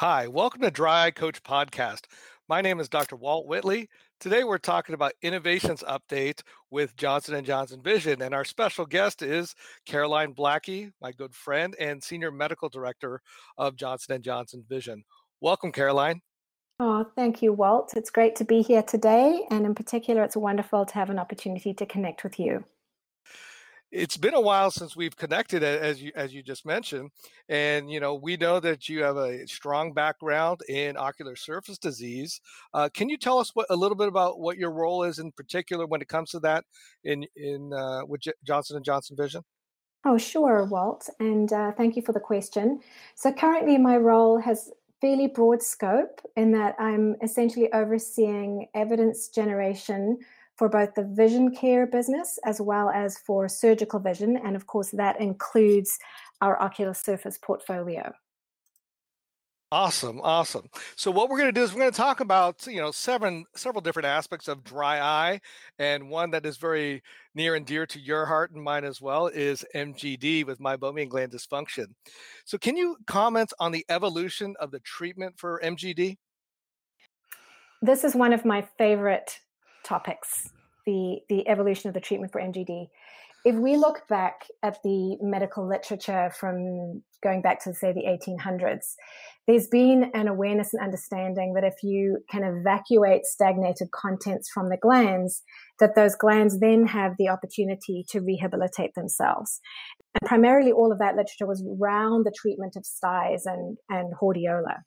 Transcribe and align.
Hi, 0.00 0.28
welcome 0.28 0.60
to 0.60 0.70
Dry 0.70 1.06
Eye 1.06 1.10
Coach 1.10 1.42
Podcast. 1.42 2.02
My 2.50 2.60
name 2.60 2.80
is 2.80 2.88
Dr. 2.90 3.16
Walt 3.16 3.46
Whitley. 3.46 3.88
Today 4.20 4.44
we're 4.44 4.58
talking 4.58 4.94
about 4.94 5.14
innovations 5.22 5.82
update 5.88 6.42
with 6.70 6.94
Johnson 6.98 7.42
& 7.44 7.46
Johnson 7.46 7.80
Vision 7.80 8.20
and 8.20 8.34
our 8.34 8.44
special 8.44 8.84
guest 8.84 9.22
is 9.22 9.54
Caroline 9.86 10.34
Blackie, 10.34 10.92
my 11.00 11.12
good 11.12 11.34
friend 11.34 11.74
and 11.80 12.04
senior 12.04 12.30
medical 12.30 12.68
director 12.68 13.22
of 13.56 13.76
Johnson 13.76 14.20
& 14.20 14.22
Johnson 14.22 14.62
Vision. 14.68 15.02
Welcome 15.40 15.72
Caroline. 15.72 16.20
Oh, 16.78 17.06
thank 17.16 17.40
you 17.40 17.54
Walt. 17.54 17.94
It's 17.96 18.10
great 18.10 18.36
to 18.36 18.44
be 18.44 18.60
here 18.60 18.82
today 18.82 19.46
and 19.50 19.64
in 19.64 19.74
particular 19.74 20.22
it's 20.24 20.36
wonderful 20.36 20.84
to 20.84 20.92
have 20.92 21.08
an 21.08 21.18
opportunity 21.18 21.72
to 21.72 21.86
connect 21.86 22.22
with 22.22 22.38
you 22.38 22.66
it's 23.92 24.16
been 24.16 24.34
a 24.34 24.40
while 24.40 24.70
since 24.70 24.96
we've 24.96 25.16
connected 25.16 25.62
as 25.62 26.02
you 26.02 26.10
as 26.14 26.34
you 26.34 26.42
just 26.42 26.66
mentioned 26.66 27.10
and 27.48 27.90
you 27.90 28.00
know 28.00 28.14
we 28.14 28.36
know 28.36 28.58
that 28.58 28.88
you 28.88 29.02
have 29.02 29.16
a 29.16 29.46
strong 29.46 29.92
background 29.92 30.60
in 30.68 30.96
ocular 30.96 31.36
surface 31.36 31.78
disease. 31.78 32.40
Uh, 32.74 32.88
can 32.92 33.08
you 33.08 33.16
tell 33.16 33.38
us 33.38 33.50
what 33.54 33.66
a 33.70 33.76
little 33.76 33.96
bit 33.96 34.08
about 34.08 34.40
what 34.40 34.58
your 34.58 34.72
role 34.72 35.04
is 35.04 35.18
in 35.18 35.30
particular 35.32 35.86
when 35.86 36.02
it 36.02 36.08
comes 36.08 36.30
to 36.30 36.40
that 36.40 36.64
in 37.04 37.24
in 37.36 37.72
uh, 37.72 38.00
with 38.06 38.22
J- 38.22 38.32
johnson 38.44 38.76
and 38.76 38.84
johnson 38.84 39.16
vision? 39.16 39.42
Oh 40.04 40.18
sure 40.18 40.64
walt 40.64 41.08
and 41.20 41.52
uh, 41.52 41.72
thank 41.72 41.96
you 41.96 42.02
for 42.02 42.12
the 42.12 42.20
question. 42.20 42.80
So 43.14 43.32
currently 43.32 43.78
my 43.78 43.96
role 43.96 44.38
has 44.38 44.70
fairly 45.00 45.26
broad 45.26 45.62
scope 45.62 46.22
in 46.36 46.52
that 46.52 46.74
i'm 46.78 47.16
essentially 47.22 47.70
overseeing 47.74 48.66
evidence 48.74 49.28
generation 49.28 50.18
for 50.56 50.68
both 50.68 50.94
the 50.94 51.04
vision 51.04 51.54
care 51.54 51.86
business 51.86 52.38
as 52.44 52.60
well 52.60 52.90
as 52.90 53.18
for 53.18 53.48
surgical 53.48 54.00
vision. 54.00 54.36
And 54.36 54.56
of 54.56 54.66
course, 54.66 54.90
that 54.92 55.20
includes 55.20 55.98
our 56.40 56.60
ocular 56.60 56.94
surface 56.94 57.38
portfolio. 57.38 58.12
Awesome, 59.72 60.20
awesome. 60.22 60.68
So 60.94 61.10
what 61.10 61.28
we're 61.28 61.38
going 61.38 61.52
to 61.52 61.60
do 61.60 61.64
is 61.64 61.72
we're 61.72 61.80
going 61.80 61.90
to 61.90 61.96
talk 61.96 62.20
about 62.20 62.64
you 62.68 62.80
know 62.80 62.92
seven 62.92 63.44
several 63.56 63.80
different 63.80 64.06
aspects 64.06 64.46
of 64.46 64.62
dry 64.62 65.00
eye, 65.00 65.40
and 65.80 66.08
one 66.08 66.30
that 66.30 66.46
is 66.46 66.56
very 66.56 67.02
near 67.34 67.56
and 67.56 67.66
dear 67.66 67.84
to 67.86 67.98
your 67.98 68.26
heart 68.26 68.52
and 68.52 68.62
mine 68.62 68.84
as 68.84 69.00
well 69.00 69.26
is 69.26 69.64
MGD 69.74 70.46
with 70.46 70.60
meibomian 70.60 71.08
gland 71.08 71.32
dysfunction. 71.32 71.86
So 72.44 72.58
can 72.58 72.76
you 72.76 72.96
comment 73.08 73.52
on 73.58 73.72
the 73.72 73.84
evolution 73.88 74.54
of 74.60 74.70
the 74.70 74.78
treatment 74.80 75.34
for 75.36 75.60
MGD? 75.64 76.16
This 77.82 78.04
is 78.04 78.14
one 78.14 78.32
of 78.32 78.44
my 78.44 78.62
favorite 78.78 79.40
topics, 79.86 80.50
the, 80.86 81.18
the 81.28 81.48
evolution 81.48 81.88
of 81.88 81.94
the 81.94 82.00
treatment 82.00 82.32
for 82.32 82.40
MGD. 82.40 82.88
If 83.44 83.54
we 83.54 83.76
look 83.76 84.08
back 84.08 84.46
at 84.64 84.78
the 84.82 85.16
medical 85.20 85.68
literature 85.68 86.32
from 86.38 87.02
going 87.22 87.42
back 87.42 87.62
to, 87.62 87.72
say, 87.72 87.92
the 87.92 88.02
1800s, 88.02 88.94
there's 89.46 89.68
been 89.68 90.10
an 90.14 90.26
awareness 90.26 90.74
and 90.74 90.82
understanding 90.82 91.54
that 91.54 91.62
if 91.62 91.74
you 91.84 92.18
can 92.28 92.42
evacuate 92.42 93.24
stagnated 93.24 93.92
contents 93.92 94.50
from 94.52 94.68
the 94.68 94.76
glands, 94.76 95.42
that 95.78 95.94
those 95.94 96.16
glands 96.16 96.58
then 96.58 96.86
have 96.86 97.12
the 97.18 97.28
opportunity 97.28 98.04
to 98.08 98.20
rehabilitate 98.20 98.94
themselves. 98.96 99.60
And 100.20 100.28
primarily 100.28 100.72
all 100.72 100.90
of 100.90 100.98
that 100.98 101.14
literature 101.14 101.46
was 101.46 101.62
around 101.80 102.26
the 102.26 102.34
treatment 102.36 102.74
of 102.74 102.84
styes 102.84 103.46
and, 103.46 103.76
and 103.88 104.12
hordeola. 104.20 104.78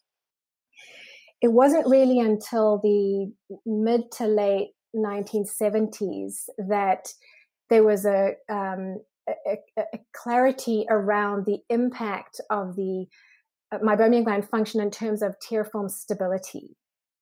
It 1.42 1.54
wasn't 1.54 1.88
really 1.88 2.20
until 2.20 2.80
the 2.84 3.32
mid 3.66 4.12
to 4.18 4.28
late 4.28 4.72
1970s 4.96 6.50
that 6.58 7.14
there 7.70 7.84
was 7.84 8.06
a, 8.06 8.34
um, 8.50 9.02
a, 9.28 9.58
a, 9.78 10.00
clarity 10.16 10.86
around 10.90 11.46
the 11.46 11.60
impact 11.70 12.42
of 12.50 12.76
the 12.76 13.06
uh, 13.72 13.78
meibomian 13.80 14.24
gland 14.24 14.48
function 14.50 14.82
in 14.82 14.90
terms 14.90 15.22
of 15.22 15.36
tear 15.40 15.64
film 15.64 15.88
stability. 15.88 16.76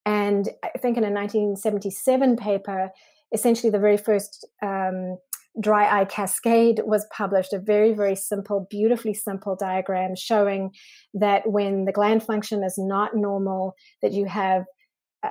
And 0.05 0.47
I 0.63 0.77
think 0.77 0.95
in 0.95 1.03
a 1.03 1.11
1977 1.11 2.37
paper, 2.37 2.91
essentially 3.33 3.69
the 3.69 3.79
very 3.79 3.97
first 3.97 4.47
um, 4.63 5.17
dry 5.59 5.99
eye 5.99 6.05
cascade 6.05 6.81
was 6.85 7.05
published, 7.11 7.53
a 7.53 7.59
very, 7.59 7.93
very 7.93 8.15
simple, 8.15 8.67
beautifully 8.69 9.13
simple 9.13 9.55
diagram 9.55 10.15
showing 10.15 10.71
that 11.13 11.49
when 11.49 11.85
the 11.85 11.91
gland 11.91 12.23
function 12.23 12.63
is 12.63 12.77
not 12.77 13.15
normal, 13.15 13.75
that 14.01 14.13
you 14.13 14.25
have 14.25 14.65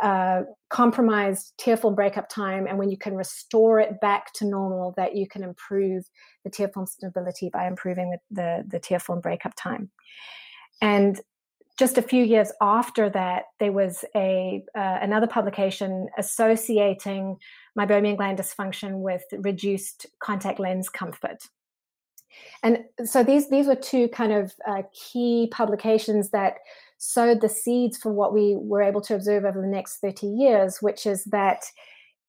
uh, 0.02 0.42
compromised 0.68 1.52
tear 1.58 1.76
film 1.76 1.94
breakup 1.94 2.28
time 2.28 2.66
and 2.66 2.78
when 2.78 2.90
you 2.90 2.98
can 2.98 3.14
restore 3.14 3.78
it 3.80 4.00
back 4.00 4.32
to 4.34 4.44
normal 4.44 4.94
that 4.96 5.16
you 5.16 5.28
can 5.28 5.42
improve 5.42 6.04
the 6.44 6.50
tear 6.50 6.68
film 6.68 6.86
stability 6.86 7.50
by 7.52 7.66
improving 7.66 8.10
the, 8.10 8.18
the, 8.30 8.64
the 8.68 8.78
tear 8.78 8.98
film 8.98 9.20
breakup 9.20 9.52
time. 9.56 9.90
And 10.80 11.20
just 11.78 11.98
a 11.98 12.02
few 12.02 12.24
years 12.24 12.52
after 12.60 13.10
that 13.10 13.44
there 13.60 13.72
was 13.72 14.04
a 14.14 14.62
uh, 14.74 14.98
another 15.02 15.26
publication 15.26 16.08
associating 16.18 17.36
meibomian 17.78 18.16
gland 18.16 18.38
dysfunction 18.38 19.00
with 19.00 19.22
reduced 19.38 20.06
contact 20.20 20.58
lens 20.58 20.88
comfort. 20.88 21.38
And 22.62 22.84
so 23.04 23.22
these 23.22 23.48
these 23.50 23.66
were 23.66 23.76
two 23.76 24.08
kind 24.08 24.32
of 24.32 24.54
uh, 24.66 24.82
key 24.92 25.48
publications 25.52 26.30
that 26.30 26.54
sowed 26.98 27.40
the 27.40 27.48
seeds 27.48 27.96
for 27.98 28.12
what 28.12 28.32
we 28.32 28.56
were 28.56 28.82
able 28.82 29.00
to 29.02 29.14
observe 29.14 29.44
over 29.44 29.60
the 29.60 29.66
next 29.66 29.98
30 29.98 30.26
years, 30.26 30.78
which 30.80 31.06
is 31.06 31.24
that 31.24 31.64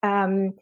um, 0.03 0.53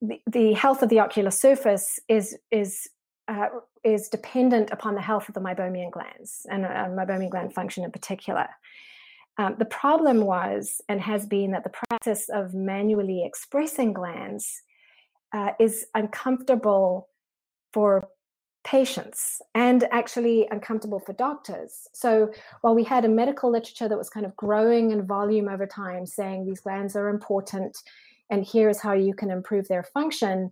the, 0.00 0.20
the, 0.30 0.52
health 0.54 0.82
of 0.82 0.88
the 0.88 1.00
ocular 1.00 1.30
surface 1.30 1.98
is 2.08 2.36
is 2.50 2.88
uh, 3.28 3.48
is 3.82 4.08
dependent 4.08 4.70
upon 4.70 4.94
the 4.94 5.02
health 5.02 5.28
of 5.28 5.34
the 5.34 5.40
meibomian 5.40 5.90
glands 5.90 6.46
and 6.50 6.64
uh, 6.64 6.88
meibomian 6.88 7.30
gland 7.30 7.52
function 7.52 7.84
in 7.84 7.90
particular. 7.90 8.46
Um, 9.36 9.56
the 9.58 9.64
problem 9.64 10.20
was 10.20 10.80
and 10.88 11.00
has 11.00 11.26
been 11.26 11.50
that 11.52 11.64
the 11.64 11.72
practice 11.88 12.28
of 12.32 12.54
manually 12.54 13.24
expressing 13.24 13.92
glands 13.92 14.62
uh, 15.32 15.50
is 15.58 15.86
uncomfortable 15.94 17.08
for 17.72 18.08
patients 18.64 19.40
and 19.54 19.86
actually 19.92 20.48
uncomfortable 20.50 20.98
for 20.98 21.12
doctors. 21.12 21.86
So 21.92 22.30
while 22.62 22.74
we 22.74 22.84
had 22.84 23.04
a 23.04 23.08
medical 23.08 23.50
literature 23.50 23.88
that 23.88 23.98
was 23.98 24.10
kind 24.10 24.26
of 24.26 24.34
growing 24.36 24.90
in 24.90 25.06
volume 25.06 25.48
over 25.48 25.66
time, 25.66 26.06
saying 26.06 26.46
these 26.46 26.60
glands 26.60 26.96
are 26.96 27.08
important 27.08 27.76
and 28.30 28.46
here's 28.46 28.80
how 28.80 28.94
you 28.94 29.14
can 29.14 29.30
improve 29.30 29.68
their 29.68 29.84
function, 29.84 30.50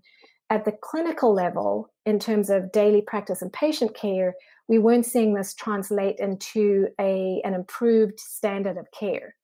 at 0.51 0.67
the 0.67 0.73
clinical 0.73 1.33
level, 1.33 1.91
in 2.05 2.19
terms 2.19 2.51
of 2.51 2.73
daily 2.73 3.01
practice 3.01 3.41
and 3.41 3.51
patient 3.53 3.95
care, 3.95 4.35
we 4.69 4.79
weren't 4.79 5.07
seeing 5.07 5.33
this 5.33 5.55
translate 5.55 6.17
into 6.19 6.89
a, 7.01 7.41
an 7.43 7.55
improved 7.55 8.21
standard 8.21 8.77
of 8.77 8.87
care. 8.91 9.35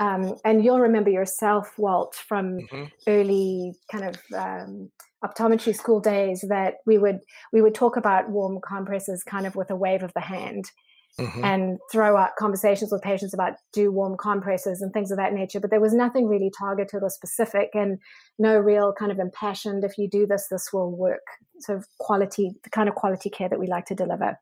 Um, 0.00 0.36
and 0.44 0.64
you'll 0.64 0.80
remember 0.80 1.10
yourself, 1.10 1.78
Walt, 1.78 2.14
from 2.14 2.60
mm-hmm. 2.60 2.84
early 3.06 3.74
kind 3.92 4.04
of 4.04 4.16
um, 4.34 4.90
optometry 5.24 5.74
school 5.74 6.00
days 6.00 6.44
that 6.48 6.74
we 6.86 6.98
would 6.98 7.20
we 7.52 7.62
would 7.62 7.74
talk 7.74 7.96
about 7.96 8.30
warm 8.30 8.60
compresses 8.66 9.22
kind 9.22 9.46
of 9.46 9.56
with 9.56 9.70
a 9.70 9.76
wave 9.76 10.02
of 10.02 10.12
the 10.14 10.20
hand 10.20 10.70
mm-hmm. 11.18 11.44
and 11.44 11.78
throw 11.90 12.16
out 12.16 12.36
conversations 12.38 12.92
with 12.92 13.02
patients 13.02 13.32
about 13.32 13.54
do 13.72 13.90
warm 13.90 14.16
compresses 14.16 14.82
and 14.82 14.92
things 14.92 15.10
of 15.10 15.16
that 15.16 15.32
nature 15.32 15.58
but 15.58 15.70
there 15.70 15.80
was 15.80 15.94
nothing 15.94 16.28
really 16.28 16.50
targeted 16.56 17.02
or 17.02 17.10
specific 17.10 17.70
and 17.74 17.98
no 18.38 18.58
real 18.58 18.92
kind 18.92 19.10
of 19.10 19.18
impassioned 19.18 19.84
if 19.84 19.96
you 19.96 20.08
do 20.08 20.26
this 20.26 20.48
this 20.50 20.68
will 20.72 20.94
work 20.94 21.24
sort 21.60 21.78
of 21.78 21.86
quality 21.98 22.52
the 22.64 22.70
kind 22.70 22.88
of 22.88 22.94
quality 22.94 23.30
care 23.30 23.48
that 23.48 23.60
we 23.60 23.66
like 23.66 23.86
to 23.86 23.94
deliver 23.94 24.38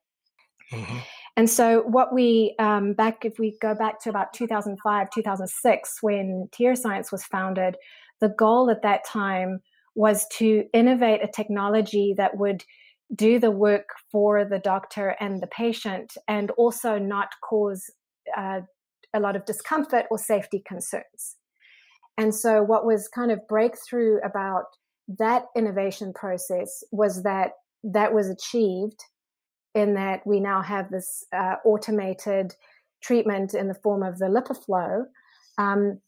mm-hmm. 0.72 0.98
And 1.36 1.50
so, 1.50 1.82
what 1.82 2.14
we 2.14 2.54
um, 2.60 2.92
back, 2.92 3.24
if 3.24 3.40
we 3.40 3.58
go 3.60 3.74
back 3.74 4.00
to 4.02 4.08
about 4.08 4.32
2005, 4.34 5.08
2006, 5.12 5.98
when 6.00 6.48
TearScience 6.52 7.10
was 7.10 7.24
founded, 7.24 7.76
the 8.20 8.28
goal 8.28 8.70
at 8.70 8.82
that 8.82 9.04
time 9.04 9.60
was 9.94 10.26
to 10.38 10.64
innovate 10.72 11.22
a 11.22 11.28
technology 11.28 12.14
that 12.16 12.36
would 12.36 12.64
do 13.14 13.38
the 13.38 13.50
work 13.50 13.88
for 14.10 14.44
the 14.44 14.58
doctor 14.58 15.16
and 15.20 15.40
the 15.40 15.46
patient 15.46 16.16
and 16.26 16.50
also 16.52 16.98
not 16.98 17.28
cause 17.48 17.84
uh, 18.36 18.60
a 19.14 19.20
lot 19.20 19.36
of 19.36 19.44
discomfort 19.44 20.06
or 20.10 20.18
safety 20.18 20.62
concerns. 20.66 21.36
And 22.16 22.34
so, 22.34 22.62
what 22.62 22.86
was 22.86 23.08
kind 23.08 23.30
of 23.30 23.46
breakthrough 23.48 24.18
about 24.24 24.64
that 25.18 25.44
innovation 25.56 26.12
process 26.12 26.82
was 26.90 27.22
that 27.22 27.52
that 27.82 28.14
was 28.14 28.28
achieved 28.28 29.04
in 29.74 29.94
that 29.94 30.20
we 30.24 30.40
now 30.40 30.62
have 30.62 30.90
this 30.90 31.24
uh, 31.36 31.56
automated 31.64 32.54
treatment 33.02 33.54
in 33.54 33.68
the 33.68 33.74
form 33.74 34.02
of 34.02 34.18
the 34.18 34.26
LipiFlow. 34.26 35.04
Um, 35.58 36.00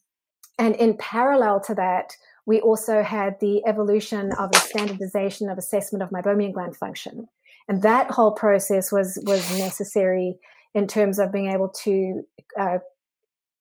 and 0.57 0.75
in 0.75 0.97
parallel 0.97 1.59
to 1.61 1.75
that, 1.75 2.13
we 2.47 2.61
also 2.61 3.03
had 3.03 3.35
the 3.39 3.61
evolution 3.67 4.31
of 4.39 4.51
the 4.51 4.59
standardization 4.59 5.49
of 5.49 5.57
assessment 5.57 6.01
of 6.01 6.09
meibomian 6.09 6.53
gland 6.53 6.75
function. 6.75 7.27
And 7.67 7.83
that 7.83 8.09
whole 8.09 8.31
process 8.31 8.91
was, 8.91 9.19
was 9.23 9.59
necessary 9.59 10.39
in 10.73 10.87
terms 10.87 11.19
of 11.19 11.31
being 11.31 11.51
able 11.51 11.69
to 11.83 12.23
uh, 12.57 12.77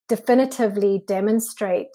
definitively 0.08 1.02
demonstrate 1.06 1.94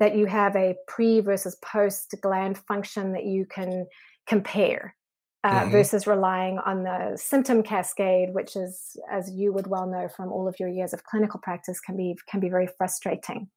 that 0.00 0.16
you 0.16 0.26
have 0.26 0.56
a 0.56 0.74
pre 0.88 1.20
versus 1.20 1.56
post 1.62 2.14
gland 2.20 2.58
function 2.58 3.12
that 3.12 3.24
you 3.24 3.46
can 3.46 3.86
compare. 4.26 4.96
uh, 5.44 5.60
mm-hmm. 5.60 5.70
versus 5.70 6.06
relying 6.06 6.58
on 6.60 6.84
the 6.84 7.16
symptom 7.16 7.62
cascade, 7.62 8.32
which 8.32 8.56
is, 8.56 8.96
as 9.12 9.30
you 9.30 9.52
would 9.52 9.66
well 9.66 9.86
know 9.86 10.08
from 10.08 10.32
all 10.32 10.48
of 10.48 10.58
your 10.58 10.70
years 10.70 10.94
of 10.94 11.04
clinical 11.04 11.38
practice, 11.38 11.78
can 11.80 11.96
be 11.96 12.16
can 12.28 12.40
be 12.40 12.48
very 12.48 12.68
frustrating. 12.78 13.48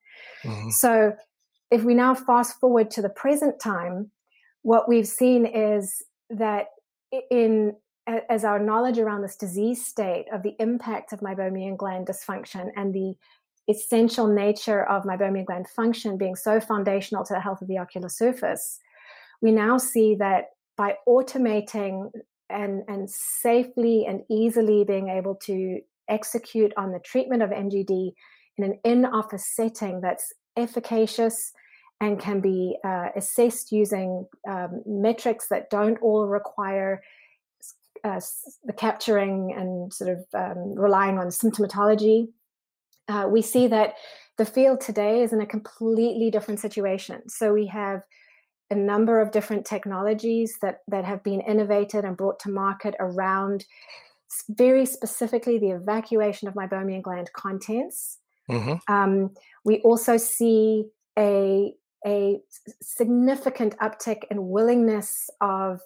Mm-hmm. 0.43 0.69
So, 0.69 1.13
if 1.71 1.83
we 1.83 1.93
now 1.93 2.15
fast 2.15 2.59
forward 2.59 2.91
to 2.91 3.01
the 3.01 3.09
present 3.09 3.59
time, 3.59 4.11
what 4.61 4.87
we've 4.87 5.07
seen 5.07 5.45
is 5.45 6.03
that 6.29 6.67
in 7.31 7.75
as 8.29 8.45
our 8.45 8.57
knowledge 8.57 8.99
around 8.99 9.21
this 9.21 9.35
disease 9.35 9.85
state 9.85 10.25
of 10.31 10.41
the 10.41 10.55
impact 10.59 11.11
of 11.11 11.19
meibomian 11.19 11.75
gland 11.75 12.07
dysfunction 12.07 12.69
and 12.77 12.93
the 12.93 13.13
essential 13.69 14.27
nature 14.27 14.85
of 14.85 15.03
meibomian 15.03 15.45
gland 15.45 15.67
function 15.67 16.17
being 16.17 16.35
so 16.35 16.59
foundational 16.59 17.25
to 17.25 17.33
the 17.33 17.39
health 17.39 17.61
of 17.61 17.67
the 17.67 17.77
ocular 17.77 18.07
surface, 18.07 18.79
we 19.41 19.51
now 19.51 19.77
see 19.77 20.15
that 20.15 20.45
by 20.77 20.95
automating 21.07 22.09
and, 22.49 22.83
and 22.87 23.09
safely 23.09 24.05
and 24.07 24.21
easily 24.29 24.85
being 24.85 25.09
able 25.09 25.35
to 25.35 25.81
execute 26.07 26.71
on 26.77 26.93
the 26.93 26.99
treatment 26.99 27.43
of 27.43 27.49
MGD 27.49 28.13
in 28.57 28.63
an 28.63 28.79
in 28.85 29.05
office 29.05 29.45
setting 29.53 29.99
that's 29.99 30.33
efficacious 30.57 31.53
and 31.99 32.19
can 32.19 32.41
be 32.41 32.77
uh, 32.83 33.09
assessed 33.15 33.71
using 33.71 34.25
um, 34.47 34.81
metrics 34.85 35.47
that 35.47 35.69
don't 35.69 35.97
all 36.01 36.27
require 36.27 37.01
uh, 38.03 38.21
the 38.65 38.73
capturing 38.73 39.53
and 39.57 39.91
sort 39.93 40.11
of 40.11 40.25
um, 40.33 40.75
relying 40.75 41.17
on 41.17 41.27
symptomatology. 41.27 42.29
Uh, 43.07 43.27
we 43.29 43.41
see 43.41 43.67
that 43.67 43.95
the 44.37 44.45
field 44.45 44.79
today 44.79 45.23
is 45.23 45.33
in 45.33 45.41
a 45.41 45.45
completely 45.45 46.29
different 46.29 46.59
situation. 46.59 47.27
So 47.27 47.53
we 47.53 47.65
have 47.67 48.03
a 48.69 48.75
number 48.75 49.19
of 49.21 49.31
different 49.31 49.65
technologies 49.65 50.57
that 50.61 50.81
that 50.89 51.05
have 51.05 51.23
been 51.23 51.41
innovated 51.41 52.05
and 52.05 52.17
brought 52.17 52.39
to 52.41 52.51
market 52.51 52.95
around 52.99 53.65
very 54.49 54.85
specifically 54.85 55.57
the 55.57 55.71
evacuation 55.71 56.47
of 56.47 56.53
meibomian 56.53 57.01
gland 57.01 57.31
contents. 57.33 58.19
Mm-hmm. 58.49 58.93
Um, 58.93 59.31
we 59.63 59.79
also 59.79 60.17
see 60.17 60.85
a 61.17 61.73
a 62.05 62.39
significant 62.81 63.77
uptick 63.79 64.21
in 64.29 64.49
willingness 64.49 65.29
of 65.41 65.81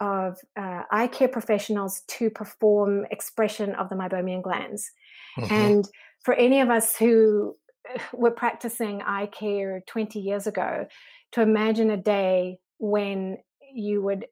of 0.00 0.38
uh, 0.58 0.82
eye 0.90 1.06
care 1.06 1.28
professionals 1.28 2.02
to 2.08 2.28
perform 2.28 3.06
expression 3.10 3.74
of 3.74 3.88
the 3.88 3.94
meibomian 3.94 4.42
glands. 4.42 4.90
Mm-hmm. 5.38 5.54
And 5.54 5.88
for 6.24 6.34
any 6.34 6.60
of 6.60 6.70
us 6.70 6.96
who 6.96 7.54
were 8.12 8.32
practicing 8.32 9.02
eye 9.02 9.26
care 9.26 9.82
20 9.86 10.18
years 10.18 10.46
ago, 10.46 10.86
to 11.32 11.40
imagine 11.40 11.90
a 11.90 11.96
day 11.96 12.58
when 12.78 13.38
you 13.72 14.02
would 14.02 14.26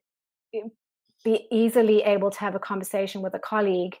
be 1.23 1.47
easily 1.51 2.01
able 2.03 2.29
to 2.29 2.39
have 2.39 2.55
a 2.55 2.59
conversation 2.59 3.21
with 3.21 3.33
a 3.33 3.39
colleague 3.39 3.95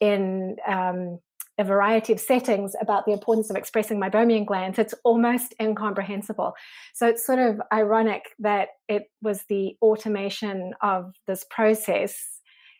in 0.00 0.56
um, 0.66 1.18
a 1.58 1.64
variety 1.64 2.12
of 2.12 2.20
settings 2.20 2.74
about 2.80 3.06
the 3.06 3.12
importance 3.12 3.48
of 3.50 3.56
expressing 3.56 3.98
meibomian 3.98 4.44
glands, 4.44 4.78
it's 4.78 4.94
almost 5.04 5.54
incomprehensible. 5.60 6.54
So 6.94 7.06
it's 7.06 7.24
sort 7.24 7.38
of 7.38 7.60
ironic 7.72 8.24
that 8.40 8.68
it 8.88 9.04
was 9.22 9.44
the 9.48 9.76
automation 9.80 10.74
of 10.82 11.14
this 11.26 11.44
process 11.50 12.14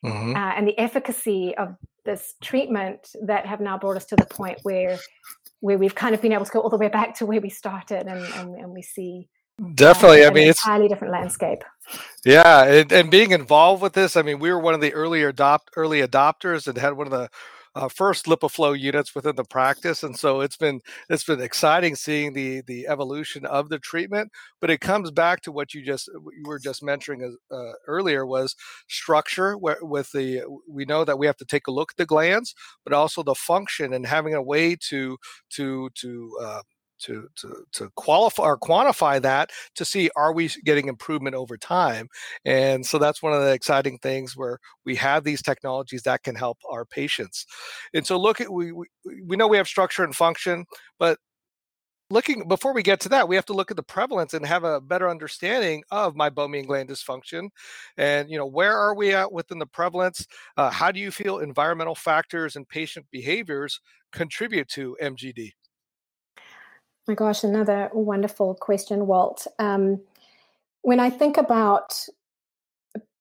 mm-hmm. 0.05 0.37
uh, 0.37 0.53
and 0.57 0.69
the 0.69 0.79
efficacy 0.79 1.55
of 1.57 1.77
this 2.05 2.35
treatment 2.43 3.11
that 3.23 3.47
have 3.47 3.61
now 3.61 3.79
brought 3.79 3.97
us 3.97 4.05
to 4.07 4.17
the 4.17 4.27
point 4.27 4.59
where 4.63 4.99
where 5.61 5.79
we've 5.79 5.95
kind 5.95 6.15
of 6.15 6.21
been 6.21 6.33
able 6.33 6.45
to 6.45 6.53
go 6.53 6.61
all 6.61 6.69
the 6.69 6.77
way 6.77 6.89
back 6.89 7.15
to 7.15 7.25
where 7.25 7.41
we 7.41 7.49
started 7.49 8.07
and, 8.07 8.23
and, 8.35 8.55
and 8.57 8.71
we 8.73 8.83
see 8.83 9.27
Definitely. 9.75 10.27
I 10.27 10.31
mean, 10.31 10.49
it's 10.49 10.63
entirely 10.63 10.87
different 10.87 11.15
landscape. 11.15 11.65
Yeah, 12.27 12.65
and, 12.65 12.93
and, 12.93 13.11
being 13.11 13.31
involved 13.31 13.81
with 13.81 13.95
this, 13.95 14.15
I 14.15 14.21
mean, 14.21 14.39
we 14.39 14.51
were 14.53 14.59
one 14.59 14.75
of 14.75 14.83
the 14.83 14.93
early 14.93 15.23
adopt 15.23 15.71
early 15.77 16.07
adopters 16.07 16.69
and 16.69 16.77
had 16.77 16.93
one 16.93 17.07
of 17.07 17.11
the 17.11 17.31
uh, 17.77 17.89
first 17.89 18.27
LipiFlow 18.27 18.79
units 18.79 19.15
within 19.15 19.37
the 19.37 19.45
practice, 19.45 20.03
and 20.03 20.17
so 20.19 20.41
it's 20.41 20.57
been 20.57 20.81
it's 21.11 21.25
been 21.25 21.41
exciting 21.41 21.95
seeing 21.95 22.33
the 22.33 22.63
the 22.67 22.89
evolution 22.89 23.45
of 23.45 23.69
the 23.69 23.79
treatment. 23.79 24.33
But 24.61 24.71
it 24.71 24.81
comes 24.81 25.11
back 25.11 25.43
to 25.43 25.53
what 25.53 25.75
you 25.75 25.85
just 25.85 26.09
you 26.09 26.45
were 26.45 26.59
just 26.59 26.83
mentioning 26.83 27.37
uh, 27.51 27.73
earlier 27.87 28.27
was 28.27 28.57
structure. 28.89 29.57
Where, 29.59 29.79
with 29.83 30.11
the 30.13 30.43
we 30.69 30.87
know 30.87 31.05
that 31.05 31.19
we 31.19 31.27
have 31.27 31.37
to 31.37 31.45
take 31.45 31.67
a 31.67 31.73
look 31.73 31.93
at 31.93 31.97
the 31.99 32.07
glands, 32.07 32.55
but 32.85 32.95
also 32.95 33.23
the 33.23 33.35
function 33.35 33.93
and 33.93 34.07
having 34.07 34.35
a 34.35 34.43
way 34.43 34.77
to 34.89 35.19
to 35.51 35.91
to 35.97 36.39
uh, 36.43 36.63
to 37.01 37.29
to 37.37 37.65
to 37.73 37.91
qualify 37.97 38.43
or 38.43 38.59
quantify 38.59 39.21
that 39.23 39.51
to 39.75 39.85
see 39.85 40.11
are 40.17 40.33
we 40.33 40.49
getting 40.65 40.89
improvement 40.89 41.37
over 41.37 41.57
time? 41.57 42.09
And 42.45 42.85
so 42.85 42.99
that's 42.99 43.23
one 43.23 43.33
of 43.33 43.43
the 43.43 43.53
exciting 43.53 43.99
things 43.99 44.37
where 44.37 44.59
we 44.85 44.97
have 44.97 45.25
these 45.25 45.43
technologies 45.43 46.03
that 46.03 46.23
can 46.23 46.35
help 46.35 46.59
our 46.71 46.85
patients. 46.85 47.47
And 47.95 48.07
so 48.07 48.19
look 48.19 48.41
at 48.41 48.53
we 48.53 48.73
we, 48.73 48.87
we 49.25 49.37
know 49.37 49.49
we 49.49 49.57
have 49.57 49.69
structure 49.69 50.05
and 50.05 50.15
function 50.15 50.67
but 50.99 51.19
looking 52.11 52.47
before 52.47 52.73
we 52.73 52.83
get 52.83 53.01
to 53.01 53.09
that 53.09 53.29
we 53.29 53.35
have 53.35 53.45
to 53.45 53.53
look 53.53 53.71
at 53.71 53.77
the 53.77 53.83
prevalence 53.83 54.33
and 54.33 54.47
have 54.47 54.65
a 54.65 54.81
better 54.81 55.09
understanding 55.09 55.83
of 55.91 56.15
meibomian 56.15 56.67
gland 56.67 56.89
dysfunction. 56.89 57.49
And 57.97 58.31
you 58.31 58.39
know 58.39 58.47
where 58.47 58.77
are 58.77 58.95
we 58.95 59.13
at 59.13 59.33
within 59.33 59.59
the 59.59 59.67
prevalence? 59.67 60.27
Uh, 60.57 60.71
how 60.71 60.93
do 60.93 61.01
you 61.01 61.11
feel 61.11 61.39
environmental 61.39 61.95
factors 61.95 62.57
and 62.57 62.69
patient 62.69 63.07
behaviors 63.11 63.81
contribute 64.13 64.69
to 64.69 64.97
mgd 65.03 65.53
my 67.09 67.15
gosh, 67.15 67.45
another 67.45 67.91
wonderful 67.93 68.55
question, 68.55 69.07
Walt. 69.07 69.47
Um, 69.59 70.01
when 70.83 71.01
I 71.01 71.11
think 71.11 71.37
about, 71.37 71.95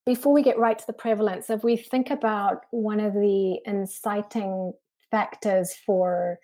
before 0.06 0.34
we 0.34 0.44
get 0.44 0.58
right 0.58 0.78
to 0.78 0.88
the 0.88 0.94
prevalence, 0.94 1.50
if 1.50 1.64
we 1.64 1.78
think 1.78 2.10
about 2.10 2.66
one 2.72 3.00
of 3.00 3.14
the 3.14 3.60
inciting 3.66 4.74
factors 5.12 5.74
for 5.86 6.40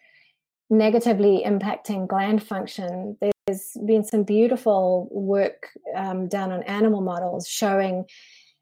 negatively 0.69 1.43
impacting 1.45 2.07
gland 2.07 2.43
function, 2.43 3.17
there's 3.21 3.71
been 3.85 4.03
some 4.03 4.23
beautiful 4.23 5.09
work 5.11 5.67
um, 5.95 6.27
done 6.27 6.51
on 6.51 6.63
animal 6.63 7.01
models 7.01 7.47
showing 7.47 8.05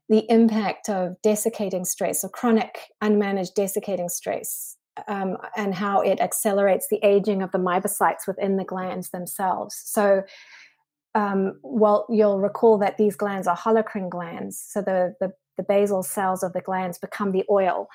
the 0.09 0.25
impact 0.31 0.89
of 0.89 1.15
desiccating 1.21 1.85
stress 1.85 2.23
or 2.23 2.29
chronic 2.29 2.79
unmanaged 3.03 3.53
desiccating 3.53 4.09
stress 4.09 4.75
um, 5.07 5.38
and 5.56 5.74
how 5.74 6.01
it 6.01 6.19
accelerates 6.19 6.88
the 6.90 7.00
aging 7.04 7.42
of 7.42 7.51
the 7.51 7.57
meibocytes 7.57 8.28
within 8.28 8.57
the 8.57 8.63
glands 8.63 9.10
themselves. 9.10 9.81
So, 9.86 10.24
um, 11.16 11.60
well, 11.63 12.06
you'll 12.10 12.40
recall 12.40 12.78
that 12.80 12.98
these 12.98 13.16
glands 13.16 13.48
are 13.48 13.57
holocrine 13.57 14.10
glands. 14.10 14.63
So 14.68 14.81
the, 14.81 15.16
the, 15.19 15.34
the 15.57 15.63
basal 15.63 16.04
cells 16.04 16.44
of 16.44 16.54
the 16.54 16.62
glands 16.62 16.98
become 16.98 17.31
the 17.31 17.46
oil. 17.50 17.88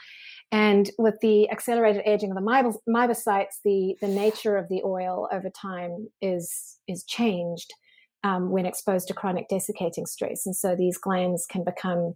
And 0.52 0.90
with 0.98 1.18
the 1.20 1.50
accelerated 1.50 2.02
aging 2.06 2.30
of 2.30 2.36
the 2.36 2.78
meibocytes, 2.88 3.60
the, 3.64 3.96
the 4.00 4.08
nature 4.08 4.56
of 4.56 4.68
the 4.68 4.82
oil 4.84 5.28
over 5.32 5.50
time 5.50 6.08
is, 6.20 6.78
is 6.86 7.04
changed 7.04 7.72
um, 8.24 8.50
when 8.50 8.66
exposed 8.66 9.08
to 9.08 9.14
chronic 9.14 9.48
desiccating 9.48 10.06
stress. 10.06 10.46
And 10.46 10.56
so 10.56 10.74
these 10.74 10.98
glands 10.98 11.46
can 11.46 11.64
become 11.64 12.14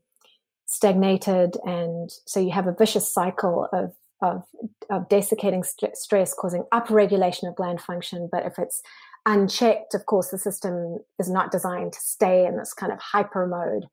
stagnated. 0.67 1.57
And 1.65 2.11
so 2.27 2.41
you 2.41 2.51
have 2.51 2.67
a 2.67 2.75
vicious 2.75 3.13
cycle 3.13 3.69
of 3.73 3.93
of, 4.21 4.45
of 4.91 5.09
desiccating 5.09 5.63
st- 5.63 5.97
stress 5.97 6.35
causing 6.35 6.65
upregulation 6.73 7.49
of 7.49 7.57
gland 7.57 7.81
function. 7.81 8.29
But 8.31 8.47
if 8.47 8.59
it's 8.59 8.83
unchecked, 9.27 9.95
of 9.95 10.07
course, 10.07 10.29
the 10.29 10.39
system 10.39 10.99
is 11.19 11.31
not 11.31 11.51
designed 11.51 11.93
to 11.93 12.01
stay 12.01 12.47
in 12.47 12.57
this 12.57 12.73
kind 12.73 12.93
of 12.93 12.99
hyper 12.99 13.47
mode. 13.47 13.87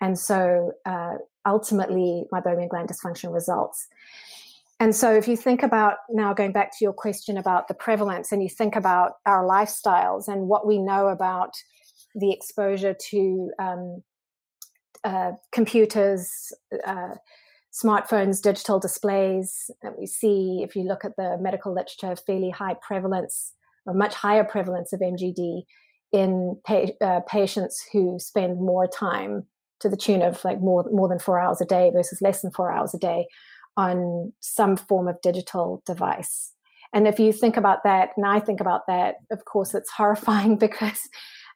And 0.00 0.18
so 0.18 0.72
uh, 0.86 1.14
ultimately, 1.46 2.24
meibomian 2.32 2.68
gland 2.68 2.88
dysfunction 2.88 3.32
results. 3.32 3.88
And 4.80 4.94
so, 4.94 5.12
if 5.12 5.26
you 5.26 5.36
think 5.36 5.64
about 5.64 5.96
now 6.08 6.32
going 6.32 6.52
back 6.52 6.70
to 6.70 6.84
your 6.84 6.92
question 6.92 7.36
about 7.36 7.66
the 7.66 7.74
prevalence, 7.74 8.30
and 8.30 8.40
you 8.42 8.48
think 8.48 8.76
about 8.76 9.14
our 9.26 9.44
lifestyles 9.44 10.28
and 10.28 10.42
what 10.42 10.66
we 10.66 10.78
know 10.78 11.08
about 11.08 11.54
the 12.14 12.30
exposure 12.30 12.94
to 13.10 13.50
um, 13.58 14.02
uh, 15.02 15.32
computers, 15.52 16.52
uh, 16.86 17.14
smartphones, 17.72 18.42
digital 18.42 18.78
displays. 18.78 19.70
And 19.82 19.94
we 19.98 20.06
see, 20.06 20.62
if 20.62 20.74
you 20.74 20.84
look 20.84 21.04
at 21.04 21.16
the 21.16 21.36
medical 21.40 21.74
literature, 21.74 22.16
fairly 22.16 22.50
high 22.50 22.74
prevalence 22.80 23.52
or 23.86 23.94
much 23.94 24.14
higher 24.14 24.44
prevalence 24.44 24.92
of 24.92 25.00
MGD 25.00 25.62
in 26.12 26.58
pa- 26.66 26.92
uh, 27.00 27.20
patients 27.28 27.84
who 27.92 28.18
spend 28.18 28.60
more 28.60 28.86
time 28.86 29.44
to 29.80 29.88
the 29.88 29.96
tune 29.96 30.22
of 30.22 30.44
like 30.44 30.60
more 30.60 30.84
more 30.90 31.08
than 31.08 31.18
four 31.18 31.38
hours 31.38 31.60
a 31.60 31.64
day 31.64 31.90
versus 31.92 32.20
less 32.20 32.42
than 32.42 32.50
four 32.50 32.72
hours 32.72 32.94
a 32.94 32.98
day 32.98 33.26
on 33.76 34.32
some 34.40 34.76
form 34.76 35.06
of 35.06 35.20
digital 35.20 35.82
device. 35.86 36.52
And 36.92 37.06
if 37.06 37.20
you 37.20 37.32
think 37.32 37.56
about 37.56 37.84
that, 37.84 38.10
and 38.16 38.26
I 38.26 38.40
think 38.40 38.60
about 38.60 38.86
that, 38.88 39.16
of 39.30 39.44
course, 39.44 39.74
it's 39.74 39.90
horrifying 39.96 40.56
because 40.56 41.00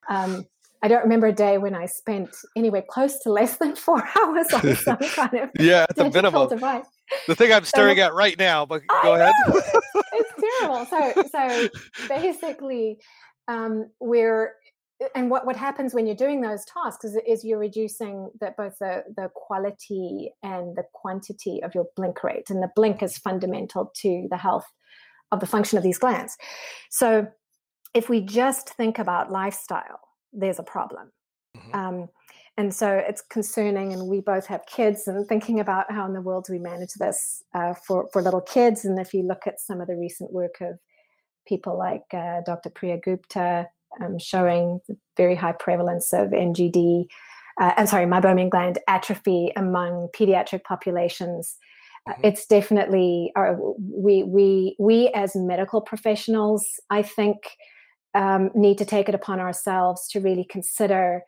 um, 0.09 0.47
I 0.83 0.89
don't 0.89 1.03
remember 1.03 1.29
a 1.29 1.33
day 1.33 1.59
when 1.59 1.75
I 1.75 1.87
spent 1.87 2.31
anywhere 2.57 2.83
close 2.83 3.19
to 3.21 3.31
less 3.31 3.57
than 3.59 3.77
four 3.77 4.03
hours 4.23 4.47
on 4.53 4.77
some 4.77 4.97
kind 4.97 5.35
of 5.35 5.51
yeah, 5.59 5.87
at 5.89 5.97
the 5.97 6.11
minimum. 6.11 6.49
Device. 6.49 6.87
The 7.29 7.37
thing 7.37 7.53
I'm 7.53 7.65
staring 7.65 7.99
so, 7.99 8.05
at 8.05 8.15
right 8.15 8.39
now, 8.39 8.67
but 8.67 8.83
go 9.03 9.15
ahead. 9.15 9.33
it's 9.47 10.33
terrible. 10.61 10.87
So, 10.87 11.23
so 11.31 11.69
basically, 12.09 12.99
um, 13.49 13.91
we're 14.01 14.55
and 15.15 15.31
what, 15.31 15.47
what 15.47 15.57
happens 15.57 15.95
when 15.95 16.07
you're 16.07 16.15
doing 16.15 16.41
those 16.41 16.65
tasks 16.65 17.05
is, 17.05 17.19
is 17.27 17.45
you're 17.45 17.59
reducing 17.59 18.31
the, 18.41 18.55
both 18.57 18.79
the, 18.79 19.03
the 19.17 19.29
quality 19.35 20.31
and 20.45 20.77
the 20.77 20.85
quantity 20.93 21.61
of 21.63 21.75
your 21.75 21.87
blink 21.97 22.23
rate. 22.23 22.51
And 22.51 22.63
the 22.63 22.71
blink 22.77 23.03
is 23.03 23.19
fundamental 23.19 23.91
to 23.97 24.29
the 24.31 24.37
health 24.37 24.67
of 25.33 25.41
the 25.41 25.47
function 25.47 25.77
of 25.77 25.83
these 25.83 25.99
glands. 25.99 26.37
So 26.91 27.27
if 27.95 28.09
we 28.09 28.21
just 28.21 28.69
think 28.71 29.01
about 29.01 29.33
lifestyle, 29.33 30.01
there's 30.33 30.59
a 30.59 30.65
problem. 30.65 31.13
Mm-hmm. 31.57 31.75
Um, 31.75 32.09
and 32.59 32.75
so 32.75 32.89
it's 32.93 33.23
concerning 33.23 33.93
and 33.93 34.09
we 34.09 34.21
both 34.21 34.47
have 34.47 34.67
kids 34.67 35.09
and 35.09 35.27
thinking 35.27 35.61
about 35.61 35.91
how 35.91 36.05
in 36.07 36.13
the 36.13 36.21
world 36.21 36.45
do 36.47 36.53
we 36.53 36.59
manage 36.59 36.95
this 36.95 37.43
uh, 37.55 37.75
for, 37.75 38.09
for 38.13 38.23
little 38.23 38.41
kids 38.41 38.85
and 38.85 38.99
if 38.99 39.15
you 39.15 39.23
look 39.23 39.47
at 39.47 39.61
some 39.61 39.81
of 39.81 39.87
the 39.87 39.97
recent 39.97 40.33
work 40.33 40.61
of 40.61 40.79
people 41.47 41.79
like 41.79 42.05
uh, 42.13 42.41
dr 42.45 42.69
Preeya 42.71 43.03
Gupta 43.03 43.67
um, 44.01 44.19
showing 44.19 44.81
very 45.17 45.35
high 45.35 45.53
prevalence 45.53 46.13
of 46.13 46.29
MGD 46.31 47.07
uh, 47.61 47.73
i'm 47.77 47.87
sorry 47.87 48.07
meibomian 48.07 48.51
gland 48.51 48.79
atrophy 48.87 49.51
among 49.57 50.09
pediatric 50.15 50.63
populations 50.65 51.57
uh, 52.07 52.13
mm-hmm. 52.13 52.27
it's 52.27 52.47
definitely 52.47 53.33
uh, 53.35 53.55
we 53.79 54.23
we 54.25 54.77
we 54.79 55.09
as 55.15 55.35
medical 55.35 55.81
professionals 55.81 56.67
i 56.91 57.03
think 57.03 57.39
um, 58.15 58.51
need 58.55 58.79
to 58.79 58.85
take 58.85 59.09
it 59.09 59.15
upon 59.15 59.41
ourselves 59.41 60.09
to 60.09 60.21
really 60.21 60.45
consider 60.45 61.23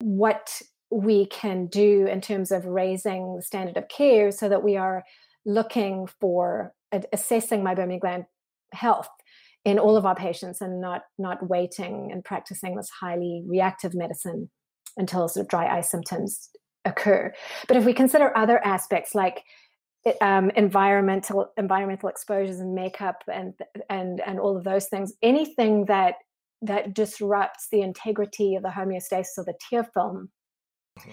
what 0.00 0.60
we 0.90 1.26
can 1.26 1.66
do 1.66 2.06
in 2.06 2.20
terms 2.20 2.50
of 2.50 2.66
raising 2.66 3.36
the 3.36 3.42
standard 3.42 3.76
of 3.76 3.88
care 3.88 4.30
so 4.30 4.48
that 4.48 4.62
we 4.62 4.76
are 4.76 5.04
looking 5.46 6.06
for 6.20 6.72
assessing 7.12 7.62
meibomian 7.62 8.00
gland 8.00 8.24
health 8.72 9.08
in 9.64 9.78
all 9.78 9.96
of 9.96 10.04
our 10.04 10.14
patients 10.14 10.60
and 10.60 10.80
not 10.80 11.02
not 11.18 11.48
waiting 11.48 12.10
and 12.12 12.24
practicing 12.24 12.76
this 12.76 12.90
highly 13.00 13.42
reactive 13.46 13.94
medicine 13.94 14.50
until 14.96 15.28
sort 15.28 15.44
of 15.44 15.48
dry 15.48 15.66
eye 15.78 15.80
symptoms 15.80 16.50
occur. 16.84 17.32
But 17.68 17.76
if 17.76 17.84
we 17.84 17.94
consider 17.94 18.36
other 18.36 18.64
aspects 18.64 19.14
like 19.14 19.44
um, 20.20 20.50
environmental 20.50 21.52
environmental 21.56 22.08
exposures 22.08 22.60
and 22.60 22.74
makeup 22.74 23.22
and 23.32 23.54
and 23.88 24.20
and 24.26 24.40
all 24.40 24.56
of 24.56 24.64
those 24.64 24.86
things 24.86 25.12
anything 25.22 25.84
that 25.86 26.16
that 26.60 26.94
disrupts 26.94 27.68
the 27.70 27.82
integrity 27.82 28.54
of 28.54 28.62
the 28.62 28.68
homeostasis 28.68 29.38
of 29.38 29.46
the 29.46 29.54
tear 29.68 29.84
film 29.94 30.30
mm-hmm. 30.98 31.10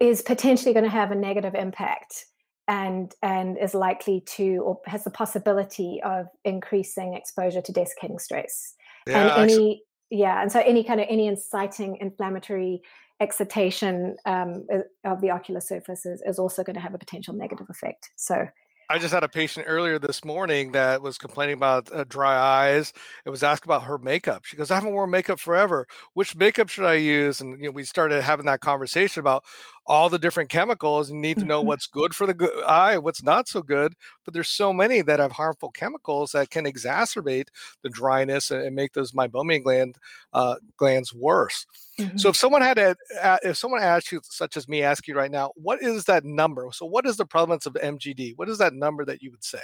is 0.00 0.22
potentially 0.22 0.72
going 0.72 0.84
to 0.84 0.90
have 0.90 1.10
a 1.10 1.14
negative 1.14 1.54
impact 1.54 2.26
and 2.68 3.14
and 3.22 3.56
is 3.58 3.74
likely 3.74 4.22
to 4.26 4.58
or 4.58 4.80
has 4.86 5.04
the 5.04 5.10
possibility 5.10 6.00
of 6.04 6.26
increasing 6.44 7.14
exposure 7.14 7.62
to 7.62 7.72
desiccating 7.72 8.18
stress 8.18 8.74
yeah, 9.06 9.20
and 9.20 9.30
any 9.30 9.52
actually, 9.52 9.82
yeah 10.10 10.42
and 10.42 10.50
so 10.50 10.60
any 10.60 10.82
kind 10.82 11.00
of 11.00 11.06
any 11.08 11.28
inciting 11.28 11.96
inflammatory 12.00 12.82
excitation 13.20 14.16
um, 14.26 14.66
of 15.04 15.20
the 15.20 15.30
ocular 15.30 15.60
surface 15.60 16.04
is, 16.04 16.22
is 16.26 16.38
also 16.38 16.62
going 16.62 16.74
to 16.74 16.80
have 16.80 16.94
a 16.94 16.98
potential 16.98 17.34
negative 17.34 17.68
effect 17.70 18.10
so 18.16 18.46
I 18.88 18.98
just 18.98 19.12
had 19.12 19.24
a 19.24 19.28
patient 19.28 19.66
earlier 19.68 19.98
this 19.98 20.24
morning 20.24 20.70
that 20.72 21.02
was 21.02 21.18
complaining 21.18 21.54
about 21.54 21.92
uh, 21.92 22.04
dry 22.04 22.36
eyes. 22.36 22.92
It 23.24 23.30
was 23.30 23.42
asked 23.42 23.64
about 23.64 23.82
her 23.82 23.98
makeup. 23.98 24.44
She 24.44 24.56
goes, 24.56 24.70
"I 24.70 24.76
haven't 24.76 24.92
worn 24.92 25.10
makeup 25.10 25.40
forever. 25.40 25.88
Which 26.14 26.36
makeup 26.36 26.68
should 26.68 26.84
I 26.84 26.94
use?" 26.94 27.40
And 27.40 27.58
you 27.58 27.66
know, 27.66 27.72
we 27.72 27.82
started 27.82 28.22
having 28.22 28.46
that 28.46 28.60
conversation 28.60 29.20
about 29.20 29.44
all 29.86 30.08
the 30.08 30.18
different 30.18 30.50
chemicals. 30.50 31.10
You 31.10 31.16
need 31.16 31.38
to 31.38 31.44
know 31.44 31.60
mm-hmm. 31.60 31.68
what's 31.68 31.86
good 31.86 32.14
for 32.14 32.26
the 32.26 32.34
good 32.34 32.64
eye, 32.64 32.98
what's 32.98 33.22
not 33.22 33.48
so 33.48 33.62
good. 33.62 33.94
But 34.24 34.34
there's 34.34 34.48
so 34.48 34.72
many 34.72 35.02
that 35.02 35.20
have 35.20 35.32
harmful 35.32 35.70
chemicals 35.70 36.32
that 36.32 36.50
can 36.50 36.64
exacerbate 36.64 37.48
the 37.82 37.88
dryness 37.88 38.50
and, 38.50 38.76
make 38.76 38.92
those 38.92 39.12
meibomian 39.12 39.62
gland 39.62 39.96
uh, 40.34 40.56
glands 40.76 41.14
worse. 41.14 41.66
Mm-hmm. 41.98 42.18
So 42.18 42.28
if 42.28 42.36
someone 42.36 42.62
had 42.62 42.78
a, 42.78 42.96
if 43.42 43.56
someone 43.56 43.82
asked 43.82 44.12
you, 44.12 44.20
such 44.22 44.56
as 44.56 44.68
me, 44.68 44.82
ask 44.82 45.08
you 45.08 45.16
right 45.16 45.30
now, 45.30 45.52
what 45.54 45.82
is 45.82 46.04
that 46.04 46.24
number? 46.24 46.68
So 46.72 46.84
what 46.84 47.06
is 47.06 47.16
the 47.16 47.24
prevalence 47.24 47.64
of 47.64 47.74
MGD? 47.74 48.34
What 48.36 48.48
is 48.48 48.58
that 48.58 48.74
number 48.74 49.04
that 49.06 49.22
you 49.22 49.30
would 49.30 49.44
say? 49.44 49.62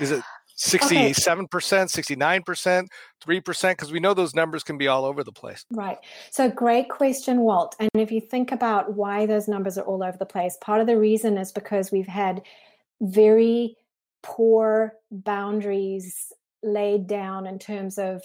Is 0.00 0.10
it 0.10 0.22
67%, 0.56 1.16
69%, 1.48 2.86
3%? 3.24 3.70
Because 3.70 3.92
we 3.92 4.00
know 4.00 4.14
those 4.14 4.34
numbers 4.34 4.62
can 4.62 4.78
be 4.78 4.88
all 4.88 5.04
over 5.04 5.24
the 5.24 5.32
place. 5.32 5.64
Right. 5.70 5.98
So, 6.30 6.50
great 6.50 6.88
question, 6.88 7.40
Walt. 7.40 7.74
And 7.80 7.90
if 7.94 8.10
you 8.10 8.20
think 8.20 8.52
about 8.52 8.94
why 8.94 9.26
those 9.26 9.48
numbers 9.48 9.78
are 9.78 9.84
all 9.84 10.02
over 10.02 10.16
the 10.16 10.26
place, 10.26 10.56
part 10.60 10.80
of 10.80 10.86
the 10.86 10.98
reason 10.98 11.38
is 11.38 11.52
because 11.52 11.90
we've 11.90 12.06
had 12.06 12.42
very 13.00 13.76
poor 14.22 14.94
boundaries 15.10 16.32
laid 16.62 17.06
down 17.06 17.46
in 17.46 17.58
terms 17.58 17.98
of 17.98 18.22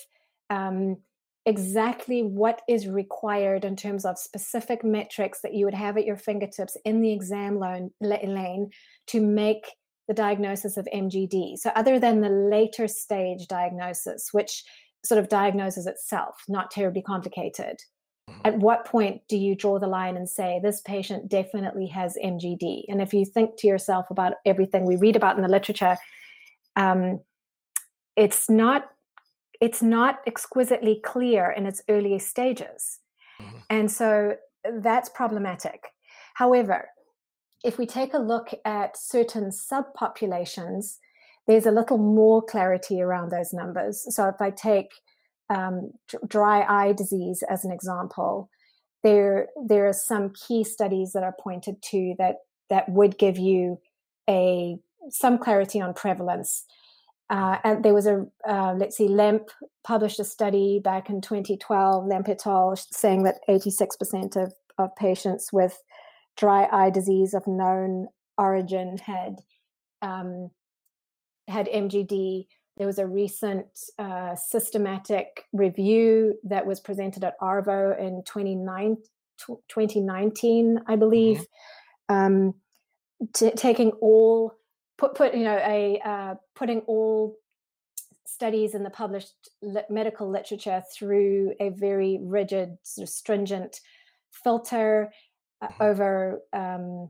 um, 0.50 0.98
exactly 1.46 2.24
what 2.24 2.62
is 2.68 2.88
required 2.88 3.66
in 3.66 3.76
terms 3.76 4.06
of 4.06 4.20
specific 4.20 4.84
metrics 4.84 5.40
that 5.42 5.54
you 5.54 5.66
would 5.66 5.74
have 5.74 5.98
at 5.98 6.06
your 6.06 6.18
fingertips 6.18 6.78
in 6.86 7.02
the 7.02 7.12
exam 7.12 7.58
lane 7.60 8.70
to 9.08 9.22
make 9.22 9.66
the 10.08 10.14
diagnosis 10.14 10.78
of 10.78 10.88
MGD. 10.94 11.58
So, 11.58 11.72
other 11.76 12.00
than 12.00 12.22
the 12.22 12.30
later 12.30 12.88
stage 12.88 13.48
diagnosis, 13.48 14.30
which 14.32 14.64
sort 15.04 15.20
of 15.20 15.30
diagnoses 15.30 15.86
itself, 15.86 16.44
not 16.48 16.72
terribly 16.72 17.02
complicated, 17.02 17.78
mm-hmm. 18.30 18.40
at 18.46 18.58
what 18.58 18.86
point 18.86 19.22
do 19.28 19.38
you 19.38 19.56
draw 19.56 19.80
the 19.80 19.88
line 19.88 20.18
and 20.18 20.30
say 20.30 20.60
this 20.62 20.82
patient 20.82 21.30
definitely 21.30 21.88
has 21.88 22.18
MGD? 22.24 22.84
And 22.88 23.02
if 23.02 23.14
you 23.14 23.26
think 23.26 23.58
to 23.58 23.68
yourself 23.68 24.10
about 24.10 24.34
everything 24.46 24.86
we 24.86 24.96
read 24.96 25.16
about 25.16 25.36
in 25.36 25.44
the 25.44 25.50
literature, 25.50 25.98
um, 26.76 27.20
it's 28.16 28.50
not 28.50 28.90
it's 29.60 29.82
not 29.82 30.20
exquisitely 30.28 31.02
clear 31.04 31.50
in 31.50 31.66
its 31.66 31.82
earliest 31.90 32.30
stages, 32.30 33.00
mm-hmm. 33.42 33.58
and 33.70 33.92
so 33.92 34.36
that's 34.82 35.10
problematic. 35.10 35.88
However, 36.36 36.90
if 37.64 37.78
we 37.78 37.86
take 37.86 38.14
a 38.14 38.20
look 38.20 38.50
at 38.66 38.98
certain 38.98 39.50
subpopulations, 39.50 40.98
there's 41.48 41.66
a 41.66 41.72
little 41.72 41.98
more 41.98 42.42
clarity 42.42 43.02
around 43.02 43.32
those 43.32 43.54
numbers. 43.54 44.06
So 44.14 44.28
if 44.28 44.42
I 44.42 44.52
take 44.52 44.92
um, 45.50 45.92
dry 46.28 46.62
eye 46.62 46.94
disease 46.94 47.44
as 47.50 47.64
an 47.64 47.72
example, 47.72 48.50
there 49.04 49.48
there 49.66 49.88
are 49.88 49.94
some 49.94 50.34
key 50.34 50.64
studies 50.64 51.14
that 51.14 51.24
are 51.24 51.36
pointed 51.40 51.82
to 51.82 52.16
that 52.18 52.38
that 52.70 52.90
would 52.90 53.18
give 53.18 53.38
you 53.38 53.80
a 54.30 54.78
some 55.10 55.38
clarity 55.38 55.80
on 55.80 55.94
prevalence. 55.94 56.66
Uh, 57.30 57.58
and 57.64 57.84
there 57.84 57.94
was 57.94 58.08
a 58.08 58.26
uh, 58.48 58.74
let's 58.74 58.98
see, 58.98 59.08
Lemp 59.08 59.50
published 59.84 60.20
a 60.20 60.24
study 60.24 60.80
back 60.84 61.10
in 61.10 61.22
2012, 61.22 62.06
Lemp 62.06 62.28
et 62.28 62.46
al., 62.46 62.76
saying 62.76 63.24
that 63.24 63.40
86% 63.48 64.36
of 64.36 64.54
of 64.78 64.96
patients 64.96 65.52
with 65.52 65.82
dry 66.38 66.68
eye 66.72 66.90
disease 66.90 67.34
of 67.34 67.46
known 67.48 68.08
origin 68.38 68.98
had 68.98 69.42
um, 70.02 70.52
had 71.48 71.68
MGD. 71.68 72.48
There 72.78 72.88
was 72.88 73.00
a 73.00 73.08
recent 73.08 73.66
uh, 73.98 74.36
systematic 74.36 75.46
review 75.52 76.36
that 76.44 76.68
was 76.68 76.80
presented 76.80 77.24
at 77.24 77.40
ARVO 77.40 78.00
in 78.00 78.22
2019, 78.24 80.80
I 80.86 80.96
believe, 80.96 81.48
mm-hmm. 82.10 82.16
um, 82.16 82.54
t- 83.34 83.52
taking 83.52 83.92
all 84.02 84.54
put 84.98 85.16
put 85.16 85.34
you 85.34 85.44
know 85.44 85.58
a 85.58 86.00
uh, 86.06 86.36
putting 86.56 86.82
all 86.82 87.36
studies 88.26 88.76
in 88.76 88.84
the 88.84 88.92
published 88.92 89.34
li- 89.64 89.82
medical 89.90 90.30
literature 90.30 90.84
through 90.94 91.56
a 91.60 91.70
very 91.70 92.20
rigid, 92.22 92.78
sort 92.84 93.08
of 93.08 93.10
stringent 93.10 93.80
filter 94.44 95.12
Uh, 95.62 95.68
mm-hmm. 95.68 95.84
over 95.84 96.42
um, 96.54 97.10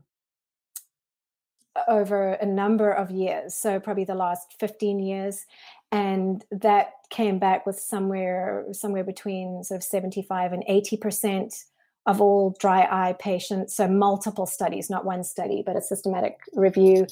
over 1.86 2.32
a 2.32 2.46
number 2.46 2.90
of 2.90 3.10
years, 3.10 3.54
so 3.54 3.78
probably 3.78 4.04
the 4.04 4.14
last 4.14 4.54
15 4.58 4.98
years, 4.98 5.44
and 5.92 6.44
that 6.50 6.92
came 7.10 7.38
back 7.38 7.66
with 7.66 7.78
somewhere 7.78 8.64
somewhere 8.72 9.04
between 9.04 9.62
sort 9.62 9.78
of 9.78 9.84
75 9.84 10.52
and 10.52 10.64
80 10.66 10.96
percent 10.96 11.64
of 12.06 12.22
all 12.22 12.56
dry 12.58 12.88
eye 12.90 13.14
patients. 13.18 13.76
So 13.76 13.86
multiple 13.86 14.46
studies, 14.46 14.88
not 14.88 15.04
one 15.04 15.22
study, 15.22 15.62
but 15.64 15.76
a 15.76 15.82
systematic 15.82 16.38
review. 16.54 17.06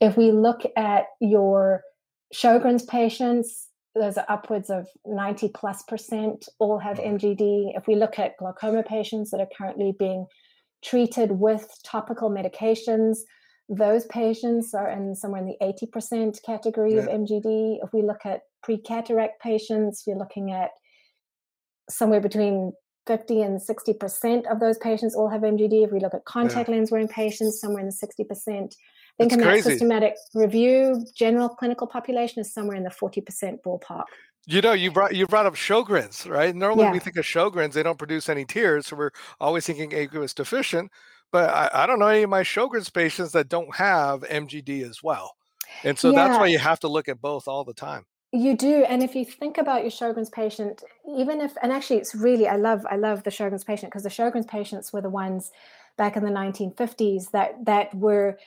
If 0.00 0.16
we 0.16 0.32
look 0.32 0.62
at 0.76 1.08
your 1.20 1.82
Sjogren's 2.34 2.84
patients, 2.84 3.68
those 3.94 4.16
are 4.16 4.24
upwards 4.28 4.70
of 4.70 4.88
90 5.04 5.50
plus 5.50 5.82
percent 5.82 6.48
all 6.58 6.78
have 6.78 6.98
mm-hmm. 6.98 7.16
MGD. 7.16 7.76
If 7.76 7.86
we 7.86 7.96
look 7.96 8.18
at 8.18 8.38
glaucoma 8.38 8.82
patients 8.82 9.30
that 9.30 9.40
are 9.40 9.48
currently 9.56 9.92
being 9.98 10.26
treated 10.82 11.32
with 11.32 11.68
topical 11.84 12.30
medications. 12.30 13.18
Those 13.68 14.06
patients 14.06 14.74
are 14.74 14.90
in 14.90 15.14
somewhere 15.14 15.40
in 15.40 15.46
the 15.46 15.56
80% 15.62 16.42
category 16.44 16.94
yeah. 16.94 17.00
of 17.00 17.06
MGD. 17.06 17.78
If 17.82 17.92
we 17.92 18.02
look 18.02 18.24
at 18.24 18.40
pre 18.62 18.78
cataract 18.78 19.40
patients, 19.40 20.04
you're 20.06 20.18
looking 20.18 20.52
at 20.52 20.70
somewhere 21.88 22.20
between 22.20 22.72
50 23.06 23.42
and 23.42 23.60
60% 23.60 24.50
of 24.50 24.60
those 24.60 24.78
patients 24.78 25.14
all 25.14 25.28
have 25.28 25.42
MGD. 25.42 25.84
If 25.84 25.92
we 25.92 26.00
look 26.00 26.14
at 26.14 26.24
contact 26.24 26.68
yeah. 26.68 26.76
lens 26.76 26.90
wearing 26.90 27.08
patients, 27.08 27.60
somewhere 27.60 27.80
in 27.80 27.86
the 27.86 27.92
60%. 27.92 28.74
I 29.18 29.24
think 29.24 29.32
in 29.32 29.40
that 29.40 29.62
systematic 29.62 30.14
review, 30.34 31.04
general 31.14 31.48
clinical 31.48 31.86
population 31.86 32.40
is 32.40 32.54
somewhere 32.54 32.76
in 32.76 32.84
the 32.84 32.90
40% 32.90 33.58
ballpark. 33.66 34.04
You 34.50 34.60
know, 34.62 34.72
you 34.72 34.90
brought 34.90 35.14
you 35.14 35.26
brought 35.28 35.46
up 35.46 35.54
Sjogren's, 35.54 36.26
right? 36.26 36.54
Normally 36.54 36.86
Yeah. 36.86 36.92
we 36.92 36.98
think 36.98 37.16
of 37.16 37.24
Sjogren's, 37.24 37.74
they 37.74 37.82
don't 37.84 37.98
produce 37.98 38.28
any 38.28 38.44
tears, 38.44 38.86
so 38.88 38.96
we're 38.96 39.12
always 39.40 39.64
thinking 39.66 39.92
aqueous 39.92 40.34
deficient. 40.34 40.90
But 41.30 41.50
I, 41.50 41.70
I 41.84 41.86
don't 41.86 42.00
know 42.00 42.08
any 42.08 42.24
of 42.24 42.30
my 42.30 42.42
Sjogren's 42.42 42.90
patients 42.90 43.32
that 43.32 43.48
don't 43.48 43.76
have 43.76 44.22
MGD 44.22 44.82
as 44.88 45.02
well. 45.02 45.36
And 45.84 45.96
so 45.98 46.10
that's 46.12 46.36
why 46.38 46.48
you 46.48 46.58
have 46.58 46.80
to 46.80 46.88
look 46.88 47.08
at 47.08 47.20
both 47.20 47.46
all 47.46 47.64
the 47.64 47.74
time. 47.74 48.06
you 48.32 48.56
do. 48.56 48.84
And 48.84 49.02
if 49.02 49.14
you 49.14 49.24
think 49.24 49.58
about 49.58 49.82
your 49.82 49.90
Sjogren's 49.92 50.30
patient, 50.30 50.82
even 51.18 51.40
if, 51.40 51.52
and 51.62 51.72
actually, 51.72 51.98
it's 51.98 52.14
really, 52.14 52.48
I 52.48 52.56
love, 52.56 52.84
I 52.90 52.96
love 52.96 53.22
the 53.24 53.30
Sjogren's 53.30 53.64
patient 53.64 53.92
because 53.92 54.02
the 54.04 54.08
Sjogren's 54.10 54.46
patients 54.46 54.92
were 54.92 55.00
the 55.00 55.10
ones 55.10 55.52
back 55.96 56.16
in 56.16 56.24
the 56.24 56.30
1950s 56.30 57.30
that 57.32 57.64
that 57.66 57.94
were 57.94 58.38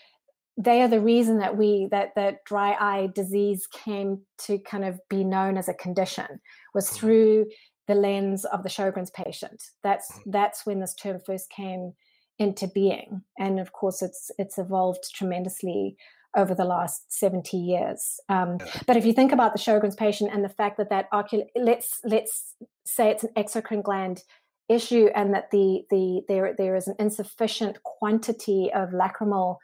they 0.57 0.81
are 0.81 0.87
the 0.87 1.01
reason 1.01 1.39
that 1.39 1.57
we 1.57 1.87
that 1.91 2.09
that 2.15 2.43
dry 2.45 2.71
eye 2.73 3.09
disease 3.15 3.67
came 3.67 4.21
to 4.37 4.59
kind 4.59 4.85
of 4.85 4.99
be 5.09 5.23
known 5.23 5.57
as 5.57 5.67
a 5.67 5.73
condition 5.73 6.39
was 6.73 6.89
Mhm, 6.89 6.95
through 6.95 7.45
the 7.87 7.95
lens 7.95 8.45
of 8.45 8.63
the 8.63 8.69
Sjogren's 8.69 9.11
patient. 9.11 9.63
That's 9.83 10.11
mhm. 10.11 10.31
that's 10.31 10.65
when 10.65 10.79
this 10.79 10.93
term 10.93 11.19
first 11.25 11.49
came 11.49 11.93
into 12.39 12.67
being, 12.67 13.23
and 13.37 13.59
of 13.59 13.71
course, 13.73 14.01
it's 14.01 14.31
it's 14.37 14.57
evolved 14.57 15.03
tremendously 15.13 15.95
over 16.35 16.55
the 16.55 16.65
last 16.65 17.11
70 17.13 17.57
years. 17.57 18.19
Um, 18.27 18.57
Yeah. 18.59 18.81
but 18.87 18.97
if 18.97 19.05
you 19.05 19.13
think 19.13 19.31
about 19.31 19.53
the 19.53 19.59
Sjogren's 19.59 19.95
patient 19.95 20.31
and 20.33 20.43
the 20.43 20.49
fact 20.49 20.77
that 20.77 20.89
that 20.89 21.07
ocular 21.11 21.45
let's 21.55 21.99
let's 22.03 22.55
say 22.85 23.09
it's 23.11 23.23
an 23.23 23.33
exocrine 23.37 23.83
gland 23.83 24.23
issue 24.69 25.09
and 25.15 25.33
that 25.33 25.51
the 25.51 25.85
the 25.89 26.21
there 26.27 26.55
there 26.57 26.75
is 26.75 26.87
an 26.87 26.95
insufficient 26.99 27.81
quantity 27.83 28.71
of 28.73 28.89
lacrimal 28.89 29.57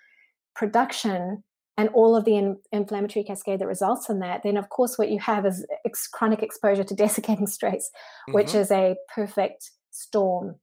production 0.59 1.41
and 1.77 1.87
all 1.93 2.13
of 2.17 2.25
the 2.25 2.35
in, 2.35 2.57
inflammatory 2.73 3.23
cascade 3.23 3.59
that 3.59 3.67
results 3.67 4.09
in 4.09 4.19
that, 4.19 4.43
then 4.43 4.57
of 4.57 4.67
course 4.67 4.97
what 4.97 5.09
you 5.09 5.19
have 5.19 5.45
is 5.45 5.65
ex- 5.85 6.07
chronic 6.07 6.43
exposure 6.43 6.83
to 6.83 6.93
desiccating 7.03 7.47
stress, 7.47 7.89
which 8.31 8.47
Mhm. 8.51 8.59
is 8.61 8.69
a 8.71 8.95
perfect 9.15 9.71
storm 9.91 10.59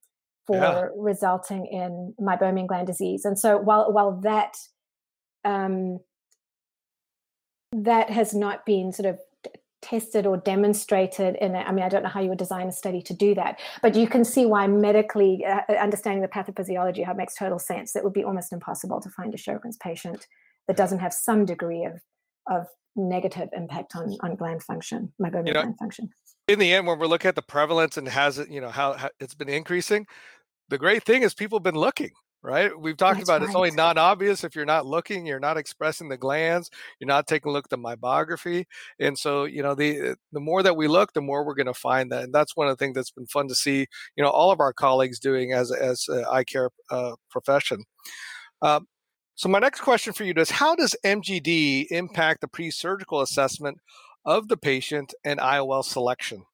Yeah. 0.50 0.74
for 0.74 0.92
resulting 1.10 1.64
in 1.66 2.14
meibomian 2.20 2.66
gland 2.66 2.86
disease. 2.86 3.24
And 3.24 3.38
so 3.38 3.56
while 3.56 3.90
while 3.96 4.12
that 4.20 4.54
um, 5.44 6.00
that 7.72 8.10
has 8.10 8.34
not 8.34 8.66
been 8.66 8.92
sort 8.92 9.06
of 9.06 9.18
tested 9.90 10.26
or 10.26 10.36
demonstrated 10.36 11.36
in 11.44 11.54
it. 11.54 11.64
I 11.68 11.72
mean, 11.72 11.84
I 11.84 11.88
don't 11.88 12.02
know 12.02 12.08
how 12.16 12.20
you 12.20 12.28
would 12.30 12.38
design 12.46 12.66
a 12.68 12.72
study 12.72 13.00
to 13.02 13.14
do 13.14 13.34
that, 13.36 13.60
but 13.82 13.94
you 13.94 14.06
can 14.08 14.24
see 14.24 14.44
why 14.46 14.66
medically 14.66 15.44
uh, 15.44 15.60
uh, 15.68 15.72
understanding 15.74 16.22
the 16.22 16.28
pathophysiology, 16.28 17.04
how 17.04 17.12
it 17.12 17.16
makes 17.16 17.34
total 17.34 17.58
sense. 17.58 17.94
It 17.96 18.02
would 18.04 18.12
be 18.12 18.24
almost 18.24 18.52
impossible 18.52 19.00
to 19.00 19.10
find 19.10 19.32
a 19.34 19.38
Sjogren's 19.38 19.76
patient 19.78 20.26
that 20.66 20.76
doesn't 20.76 20.98
have 20.98 21.12
some 21.12 21.44
degree 21.44 21.84
of 21.84 22.00
of 22.48 22.66
negative 22.96 23.48
impact 23.52 23.94
on 23.94 24.16
on 24.24 24.36
gland 24.36 24.62
function, 24.62 25.12
You 25.18 25.26
meibomian 25.26 25.44
know, 25.54 25.62
gland 25.62 25.78
function. 25.78 26.10
in 26.48 26.58
the 26.58 26.72
end, 26.72 26.86
when 26.86 26.98
we're 26.98 27.06
looking 27.14 27.28
at 27.28 27.34
the 27.36 27.42
prevalence 27.56 27.96
and 27.96 28.08
has 28.08 28.38
it, 28.38 28.48
you 28.50 28.60
know, 28.60 28.70
how, 28.70 28.94
how 28.94 29.10
it's 29.20 29.34
been 29.34 29.48
increasing, 29.48 30.06
the 30.68 30.78
great 30.78 31.02
thing 31.04 31.22
is 31.22 31.34
people 31.34 31.58
have 31.58 31.62
been 31.70 31.74
looking, 31.88 32.10
right? 32.46 32.70
We've 32.78 32.96
talked 32.96 33.18
That's 33.18 33.28
about 33.28 33.42
it's 33.42 33.56
only 33.56 33.70
right. 33.70 33.76
not 33.76 33.98
obvious 33.98 34.44
if 34.44 34.54
you're 34.54 34.64
not 34.64 34.86
looking, 34.86 35.26
you're 35.26 35.40
not 35.40 35.56
expressing 35.56 36.08
the 36.08 36.16
glands, 36.16 36.70
you're 37.00 37.08
not 37.08 37.26
taking 37.26 37.50
a 37.50 37.52
look 37.52 37.64
at 37.66 37.70
the 37.70 37.76
meibography. 37.76 38.66
And 39.00 39.18
so, 39.18 39.44
you 39.46 39.64
know, 39.64 39.74
the 39.74 40.16
the 40.30 40.38
more 40.38 40.62
that 40.62 40.76
we 40.76 40.86
look, 40.86 41.12
the 41.12 41.20
more 41.20 41.44
we're 41.44 41.56
going 41.56 41.66
to 41.66 41.74
find 41.74 42.12
that. 42.12 42.22
And 42.22 42.32
that's 42.32 42.56
one 42.56 42.68
of 42.68 42.78
the 42.78 42.82
things 42.82 42.94
that's 42.94 43.10
been 43.10 43.26
fun 43.26 43.48
to 43.48 43.56
see, 43.56 43.88
you 44.16 44.22
know, 44.22 44.30
all 44.30 44.52
of 44.52 44.60
our 44.60 44.72
colleagues 44.72 45.18
doing 45.18 45.52
as 45.52 45.72
as 45.72 46.06
a 46.08 46.24
eye 46.30 46.44
care 46.44 46.70
uh, 46.88 47.16
profession. 47.30 47.82
Um, 48.62 48.86
so 49.34 49.48
my 49.48 49.58
next 49.58 49.80
question 49.80 50.12
for 50.12 50.22
you 50.22 50.32
is 50.36 50.50
how 50.50 50.76
does 50.76 50.94
MGD 51.04 51.88
impact 51.90 52.42
the 52.42 52.48
pre-surgical 52.48 53.22
assessment 53.22 53.78
of 54.24 54.46
the 54.46 54.56
patient 54.56 55.14
and 55.24 55.40
IOL 55.40 55.84
selection? 55.84 56.44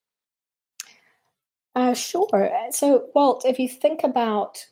Uh, 1.75 1.95
sure. 1.95 2.29
Uh, 2.35 2.71
So, 2.71 3.09
Walt, 3.15 3.45
if 3.45 3.59
you 3.59 3.69
think 3.69 4.05
about 4.05 4.67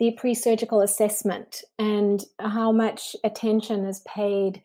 the 0.00 0.10
pre-surgical 0.12 0.80
assessment 0.80 1.62
and 1.78 2.24
how 2.40 2.72
much 2.72 3.14
attention 3.22 3.84
is 3.84 4.00
paid 4.08 4.62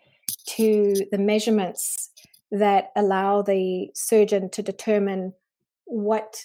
to 0.48 0.96
the 1.12 1.18
measurements 1.18 2.10
that 2.52 2.92
allow 2.96 3.42
the 3.42 3.90
surgeon 3.94 4.50
to 4.50 4.64
determine 4.64 5.34
what 5.84 6.42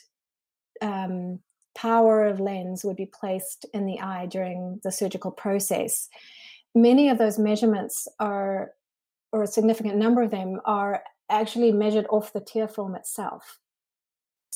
um, 0.83 1.38
power 1.76 2.26
of 2.26 2.40
lens 2.40 2.85
would 2.85 2.96
be 2.96 3.07
placed 3.07 3.64
in 3.72 3.87
the 3.87 4.00
eye 4.00 4.26
during 4.26 4.81
the 4.83 4.90
surgical 4.90 5.31
process. 5.31 6.09
Many 6.74 7.09
of 7.11 7.18
those 7.18 7.38
measurements 7.38 8.09
are, 8.18 8.72
or 9.33 9.44
a 9.44 9.46
significant 9.46 9.96
number 9.96 10.22
of 10.22 10.33
them, 10.33 10.61
are 10.64 11.05
actually 11.31 11.70
measured 11.70 12.07
off 12.11 12.33
the 12.33 12.40
tear 12.40 12.66
film 12.66 12.96
itself. 12.96 13.61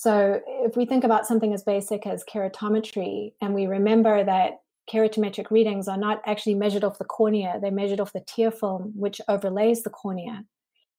So, 0.05 0.43
if 0.47 0.77
we 0.77 0.85
think 0.85 1.03
about 1.03 1.27
something 1.27 1.55
as 1.55 1.63
basic 1.63 2.07
as 2.07 2.25
keratometry, 2.25 3.33
and 3.41 3.55
we 3.55 3.65
remember 3.65 4.23
that 4.23 4.61
keratometric 4.93 5.51
readings 5.51 5.89
are 5.89 5.97
not 5.97 6.21
actually 6.27 6.57
measured 6.57 6.85
off 6.85 6.99
the 6.99 7.07
cornea, 7.07 7.59
they're 7.59 7.71
measured 7.71 8.01
off 8.01 8.13
the 8.13 8.21
tear 8.21 8.51
film, 8.51 8.93
which 8.95 9.23
overlays 9.29 9.83
the 9.83 9.89
cornea, 9.89 10.45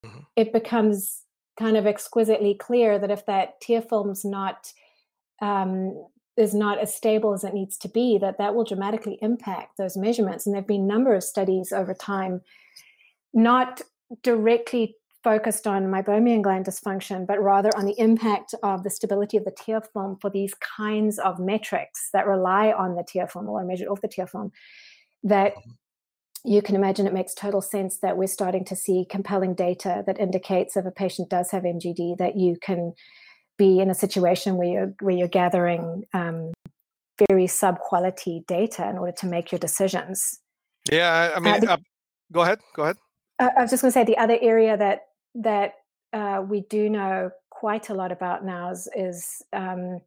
Mhm. 0.04 0.26
it 0.36 0.52
becomes 0.52 1.22
kind 1.56 1.78
of 1.78 1.86
exquisitely 1.86 2.56
clear 2.56 2.98
that 2.98 3.12
if 3.12 3.28
that 3.28 3.62
tear 3.62 3.84
film's 3.84 4.26
not 4.26 4.74
um, 5.40 6.08
is 6.36 6.56
not 6.56 6.80
as 6.80 6.96
stable 6.96 7.32
as 7.34 7.44
it 7.44 7.54
needs 7.54 7.78
to 7.78 7.88
be, 7.88 8.18
that 8.18 8.40
that 8.40 8.56
will 8.56 8.64
dramatically 8.64 9.20
impact 9.22 9.78
those 9.78 9.96
measurements. 9.96 10.48
And 10.48 10.56
there 10.56 10.62
have 10.62 10.68
been 10.68 10.90
a 10.90 10.94
number 10.96 11.14
of 11.14 11.24
studies 11.24 11.72
over 11.72 11.94
time, 11.94 12.42
not 13.34 13.82
directly 14.24 14.96
focused 15.26 15.66
on 15.66 15.88
meibomian 15.88 16.44
gland 16.44 16.68
dysfunction, 16.68 17.26
but 17.26 17.42
rather 17.42 17.70
on 17.76 17.86
the 17.86 17.96
impact 17.98 18.54
of 18.62 18.84
the 18.84 18.90
stability 18.92 19.36
of 19.38 19.44
the 19.44 19.52
tear 19.52 19.82
film 19.82 20.18
for 20.22 20.30
these 20.30 20.54
kinds 20.78 21.18
of 21.18 21.40
metrics 21.40 22.10
that 22.14 22.28
rely 22.28 22.72
on 22.72 22.96
the 22.96 23.04
tear 23.06 23.28
film 23.28 23.50
or 23.50 23.60
are 23.60 23.66
measured 23.66 23.88
off 23.88 24.02
the 24.02 24.08
tear 24.08 24.28
film. 24.28 24.52
That 25.24 25.54
you 26.44 26.62
can 26.62 26.76
imagine 26.76 27.08
it 27.08 27.14
makes 27.14 27.34
total 27.34 27.62
sense 27.62 27.98
that 28.04 28.18
we're 28.18 28.28
starting 28.28 28.64
to 28.66 28.76
see 28.76 29.08
compelling 29.10 29.56
data 29.56 30.04
that 30.06 30.20
indicates 30.20 30.78
if 30.78 30.86
a 30.86 30.92
patient 30.92 31.28
does 31.32 31.50
have 31.50 31.64
MGD 31.64 32.20
that 32.20 32.38
you 32.38 32.56
can 32.62 32.94
be 33.58 33.80
in 33.80 33.90
a 33.90 33.96
situation 33.96 34.58
where 34.58 34.68
you're 34.68 34.94
where 35.02 35.16
you're 35.16 35.28
gathering 35.28 36.04
um, 36.14 36.54
very 37.28 37.48
sub 37.48 37.80
quality 37.80 38.44
data 38.48 38.88
in 38.88 39.00
order 39.00 39.14
to 39.14 39.26
make 39.26 39.52
your 39.52 39.60
decisions. 39.60 40.40
Yeah, 40.92 41.12
I 41.12 41.26
I 41.30 41.38
Uh, 41.38 41.40
mean, 41.40 41.60
the, 41.62 41.72
uh, 41.72 41.78
go 42.32 42.42
ahead, 42.42 42.60
go 42.76 42.84
ahead. 42.84 42.98
I 43.40 43.62
was 43.64 43.72
just 43.72 43.82
going 43.82 43.92
to 43.92 44.00
say 44.00 44.06
the 44.06 44.18
other 44.18 44.38
area 44.40 44.78
that 44.78 45.00
that 45.36 45.76
uh, 46.14 46.42
we 46.48 46.62
do 46.62 46.90
know 46.90 47.32
quite 47.50 47.90
a 47.90 47.94
lot 47.94 48.12
about 48.12 48.46
now 48.46 48.72
is, 48.72 48.90
is 48.96 49.42
um, 49.54 50.00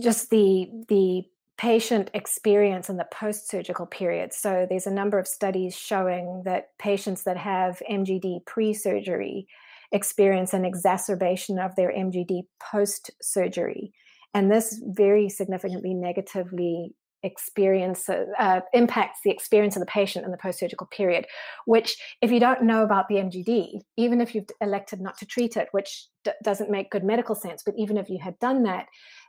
just 0.00 0.30
the 0.30 0.68
the 0.88 1.24
patient 1.58 2.10
experience 2.12 2.88
in 2.88 2.96
the 2.96 3.06
post-surgical 3.12 3.86
period. 3.86 4.32
So 4.32 4.66
there's 4.68 4.86
a 4.86 4.90
number 4.90 5.18
of 5.18 5.28
studies 5.28 5.76
showing 5.76 6.42
that 6.44 6.76
patients 6.78 7.22
that 7.22 7.36
have 7.36 7.80
MGD 7.88 8.46
pre-surgery 8.46 9.46
experience 9.92 10.54
an 10.54 10.64
exacerbation 10.64 11.60
of 11.60 11.76
their 11.76 11.92
MGD 11.92 12.42
post-surgery, 12.60 13.92
and 14.34 14.50
this 14.50 14.80
very 14.84 15.28
significantly 15.28 15.94
negatively 15.94 16.94
experience 17.22 18.08
uh, 18.08 18.26
uh, 18.38 18.60
impacts 18.72 19.20
the 19.24 19.30
experience 19.30 19.76
of 19.76 19.80
the 19.80 19.86
patient 19.86 20.24
in 20.24 20.30
the 20.30 20.38
post-surgical 20.38 20.86
period. 20.88 21.26
Which, 21.66 21.96
if 22.20 22.30
you 22.30 22.40
don't 22.40 22.62
know 22.64 22.82
about 22.82 23.08
the 23.08 23.16
MGD, 23.16 23.80
even 23.96 24.20
if 24.20 24.34
you've 24.34 24.46
elected 24.60 25.00
not 25.00 25.18
to 25.18 25.26
treat 25.26 25.56
it, 25.56 25.68
which 25.72 26.06
d- 26.24 26.32
doesn't 26.42 26.70
make 26.70 26.90
good 26.90 27.04
medical 27.04 27.34
sense, 27.34 27.62
but 27.64 27.74
even 27.76 27.96
if 27.96 28.08
you 28.10 28.18
had 28.18 28.38
done 28.38 28.62
that, 28.64 28.86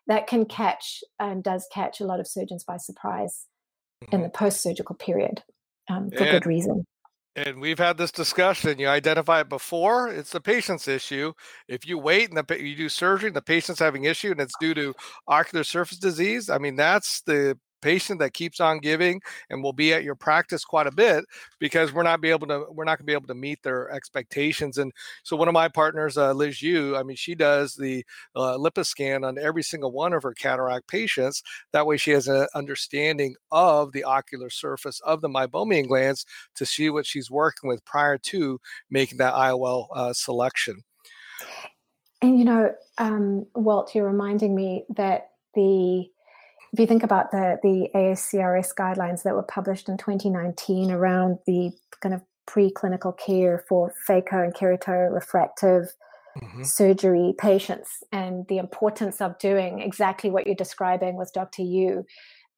that 0.08 0.28
can 0.28 0.46
catch 0.46 1.04
and 1.20 1.44
does 1.44 1.68
catch 1.72 2.02
a 2.02 2.06
lot 2.06 2.20
of 2.20 2.28
surgeons 2.28 2.64
by 2.64 2.78
surprise 2.78 3.48
in 4.12 4.22
Mhm. 4.22 4.24
the 4.24 4.30
post-surgical 4.30 4.96
period 4.96 5.44
um, 5.90 6.10
for 6.12 6.26
And 6.26 6.32
good 6.32 6.46
reason. 6.46 6.86
and 7.36 7.60
we've 7.60 7.80
had 7.80 7.98
this 7.98 8.12
discussion. 8.12 8.78
You 8.78 8.88
identify 8.90 9.42
it 9.42 9.50
before; 9.50 10.08
it's 10.10 10.32
the 10.32 10.42
patient's 10.42 10.88
issue. 10.88 11.34
If 11.68 11.88
you 11.88 11.98
wait 11.98 12.30
and 12.30 12.38
the 12.38 12.64
you 12.64 12.76
do 12.76 12.90
surgery, 12.90 13.28
and 13.28 13.36
the 13.36 13.42
patient's 13.42 13.80
having 13.80 14.04
issue, 14.04 14.32
and 14.32 14.40
it's 14.40 14.56
due 14.60 14.74
to 14.76 14.94
ocular 15.28 15.64
surface 15.64 15.98
disease. 15.98 16.50
I 16.50 16.58
mean, 16.60 16.76
that's 16.76 17.22
the 17.22 17.58
patient 17.84 18.20
that 18.20 18.34
keeps 18.34 18.60
on 18.60 18.80
giving 18.80 19.22
and 19.50 19.62
will 19.62 19.74
be 19.74 19.94
at 19.94 20.04
your 20.04 20.16
practice 20.16 20.64
quite 20.64 20.88
a 20.88 20.92
bit 20.92 21.26
because 21.60 21.94
we're 21.94 22.04
not 22.04 22.22
be 22.22 22.30
able 22.30 22.48
to 22.48 22.66
we're 22.72 22.86
not 22.86 22.98
going 22.98 23.06
to 23.06 23.12
be 23.12 23.14
able 23.14 23.28
to 23.28 23.36
meet 23.36 23.62
their 23.62 23.92
expectations. 23.92 24.78
And 24.78 24.92
so 25.24 25.36
one 25.36 25.48
of 25.48 25.54
my 25.54 25.68
partners 25.68 26.18
uh, 26.18 26.34
Liz 26.34 26.56
Yeu 26.56 26.98
i 26.98 27.04
mean 27.04 27.18
she 27.18 27.36
does 27.36 27.76
the 27.76 28.06
uh, 28.36 28.58
LipiScan 28.58 29.28
on 29.28 29.38
every 29.38 29.64
single 29.64 29.92
one 29.92 30.14
of 30.14 30.24
her 30.24 30.34
cataract 30.34 30.88
patients. 30.88 31.44
That 31.74 31.86
way 31.86 31.98
she 31.98 32.12
has 32.12 32.28
an 32.28 32.48
understanding 32.56 33.36
of 33.52 33.92
the 33.92 34.04
ocular 34.04 34.50
surface 34.50 35.00
of 35.02 35.22
the 35.22 35.30
meibomian 35.30 35.88
glands 35.88 36.26
to 36.56 36.66
see 36.66 36.90
what 36.90 37.06
she's 37.06 37.30
working 37.30 37.68
with 37.68 37.84
prior 37.86 38.18
to 38.18 38.60
making 38.90 39.18
that 39.18 39.34
iol 39.34 39.88
uh, 39.94 40.14
selection. 40.14 40.84
And 42.22 42.40
you 42.40 42.46
know, 42.46 42.74
um, 42.98 43.46
Walt, 43.54 43.94
you're 43.94 44.08
reminding 44.08 44.56
me 44.56 44.86
that 44.96 45.32
the 45.56 46.08
if 46.74 46.80
you 46.80 46.88
think 46.88 47.04
about 47.04 47.32
the 47.32 47.60
the 47.62 47.90
ASCRS 47.96 48.74
guidelines 48.74 49.24
that 49.24 49.36
were 49.36 49.44
published 49.44 49.88
in 49.88 49.98
2019 49.98 50.92
around 50.92 51.38
the 51.46 51.72
kind 52.02 52.16
of 52.16 52.22
preclinical 52.48 53.18
care 53.18 53.64
for 53.70 53.94
phaco 54.08 54.44
and 54.44 54.54
kerato 54.54 55.14
refractive 55.14 55.94
mm-hmm. 56.38 56.64
surgery 56.64 57.34
patients 57.38 58.04
and 58.12 58.46
the 58.48 58.58
importance 58.58 59.22
of 59.22 59.38
doing 59.40 59.80
exactly 59.80 60.30
what 60.30 60.46
you're 60.46 60.56
describing 60.56 61.16
with 61.16 61.32
Dr. 61.32 61.62
Yeu, 61.62 62.04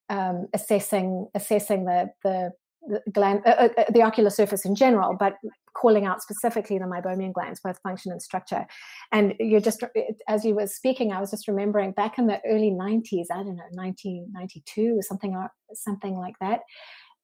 um, 0.09 0.47
assessing 0.53 1.27
assessing 1.35 1.85
the 1.85 2.09
the 2.23 2.51
the, 2.87 3.01
gland, 3.11 3.41
uh, 3.45 3.49
uh, 3.49 3.69
uh, 3.77 3.83
the 3.91 4.01
ocular 4.01 4.29
surface 4.29 4.65
in 4.65 4.75
general, 4.75 5.15
but 5.17 5.35
calling 5.75 6.05
out 6.05 6.21
specifically 6.21 6.77
the 6.77 6.85
meibomian 6.85 7.33
glands, 7.33 7.59
both 7.63 7.79
function 7.81 8.11
and 8.11 8.21
structure. 8.21 8.65
And 9.11 9.33
you're 9.39 9.61
just, 9.61 9.83
as 10.27 10.45
you 10.45 10.55
were 10.55 10.67
speaking, 10.67 11.11
I 11.11 11.19
was 11.19 11.31
just 11.31 11.47
remembering 11.47 11.91
back 11.91 12.17
in 12.17 12.27
the 12.27 12.39
early 12.45 12.71
90s, 12.71 13.25
I 13.31 13.37
don't 13.37 13.55
know, 13.55 13.63
1992 13.71 14.97
or 14.97 15.01
something, 15.01 15.47
something 15.73 16.15
like 16.15 16.35
that. 16.41 16.61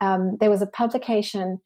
Um, 0.01 0.37
there 0.39 0.49
was 0.49 0.61
a 0.61 0.67
publication 0.67 1.59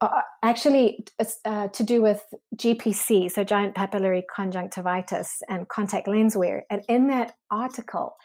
uh, 0.00 0.22
actually 0.42 1.04
uh, 1.44 1.68
to 1.68 1.84
do 1.84 2.02
with 2.02 2.22
GPC, 2.56 3.30
so 3.30 3.44
giant 3.44 3.74
papillary 3.74 4.22
conjunctivitis 4.34 5.42
and 5.48 5.68
contact 5.68 6.08
lens 6.08 6.36
wear. 6.36 6.64
And 6.70 6.82
in 6.88 7.08
that 7.08 7.34
article, 7.50 8.16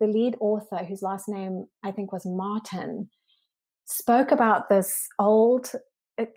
the 0.00 0.06
lead 0.06 0.36
author, 0.40 0.84
whose 0.84 1.02
last 1.02 1.28
name 1.28 1.66
I 1.84 1.90
think 1.90 2.12
was 2.12 2.24
Martin, 2.24 3.10
spoke 3.86 4.30
about 4.30 4.68
this 4.68 5.08
old 5.18 5.72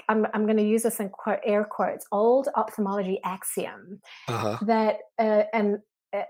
I'm, 0.09 0.27
I'm 0.33 0.45
going 0.45 0.57
to 0.57 0.63
use 0.63 0.83
this 0.83 0.99
in 0.99 1.09
quote, 1.09 1.39
air 1.45 1.63
quotes 1.63 2.05
old 2.11 2.49
ophthalmology 2.55 3.19
axiom 3.23 4.01
uh-huh. 4.27 4.57
that 4.65 4.97
uh, 5.17 5.43
an 5.53 5.81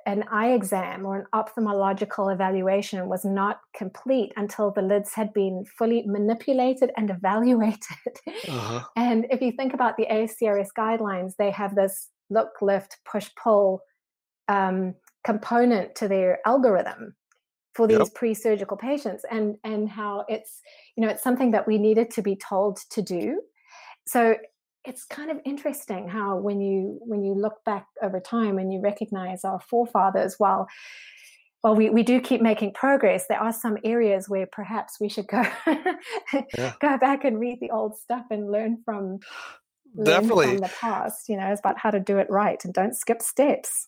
an 0.06 0.26
eye 0.30 0.52
exam 0.52 1.06
or 1.06 1.16
an 1.16 1.26
ophthalmological 1.34 2.34
evaluation 2.34 3.08
was 3.08 3.24
not 3.24 3.62
complete 3.74 4.34
until 4.36 4.72
the 4.72 4.82
lids 4.82 5.14
had 5.14 5.32
been 5.34 5.64
fully 5.78 6.04
manipulated 6.06 6.92
and 6.98 7.10
evaluated. 7.22 7.80
Uh-huh. 8.28 8.84
And 8.98 9.26
if 9.30 9.42
you 9.42 9.54
think 9.54 9.74
about 9.74 9.96
the 9.96 10.06
ACRS 10.12 10.68
guidelines, 10.78 11.34
they 11.38 11.52
have 11.52 11.76
this 11.76 12.10
look, 12.30 12.62
lift, 12.62 12.98
push, 13.10 13.30
pull 13.42 13.82
um, 14.50 14.96
component 15.24 15.96
to 15.96 16.08
their 16.08 16.40
algorithm 16.46 17.16
for 17.80 17.88
these 17.88 17.98
yep. 17.98 18.14
pre-surgical 18.14 18.76
patients 18.76 19.24
and 19.32 19.56
and 19.64 19.88
how 19.88 20.26
it's 20.28 20.60
you 20.98 21.02
know 21.02 21.08
it's 21.08 21.24
something 21.24 21.52
that 21.52 21.66
we 21.66 21.78
needed 21.78 22.12
to 22.12 22.22
be 22.22 22.36
told 22.36 22.78
to 22.90 23.02
do 23.02 23.42
so 24.06 24.36
it's 24.84 25.06
kind 25.06 25.32
of 25.32 25.38
interesting 25.46 26.10
how 26.10 26.36
when 26.36 26.60
you 26.60 27.00
when 27.04 27.24
you 27.24 27.34
look 27.34 27.64
back 27.64 27.86
over 28.02 28.20
time 28.20 28.58
and 28.58 28.74
you 28.74 28.82
recognize 28.82 29.46
our 29.46 29.62
forefathers 29.62 30.36
while 30.40 30.68
well 31.64 31.74
we, 31.74 31.90
we 31.90 32.04
do 32.04 32.20
keep 32.20 32.42
making 32.42 32.74
progress 32.74 33.28
there 33.30 33.40
are 33.40 33.54
some 33.54 33.78
areas 33.86 34.28
where 34.28 34.48
perhaps 34.52 35.00
we 35.00 35.08
should 35.08 35.28
go 35.28 35.42
yeah. 36.58 36.74
go 36.82 36.98
back 36.98 37.24
and 37.24 37.40
read 37.40 37.60
the 37.62 37.72
old 37.72 37.98
stuff 37.98 38.26
and 38.30 38.52
learn 38.52 38.78
from 38.84 39.20
definitely 40.04 40.48
learn 40.48 40.58
from 40.58 40.68
the 40.68 40.74
past 40.82 41.30
you 41.30 41.38
know 41.38 41.48
it's 41.48 41.62
about 41.62 41.80
how 41.80 41.90
to 41.90 42.00
do 42.02 42.18
it 42.18 42.30
right 42.30 42.66
and 42.66 42.74
don't 42.74 42.94
skip 42.94 43.22
steps 43.22 43.88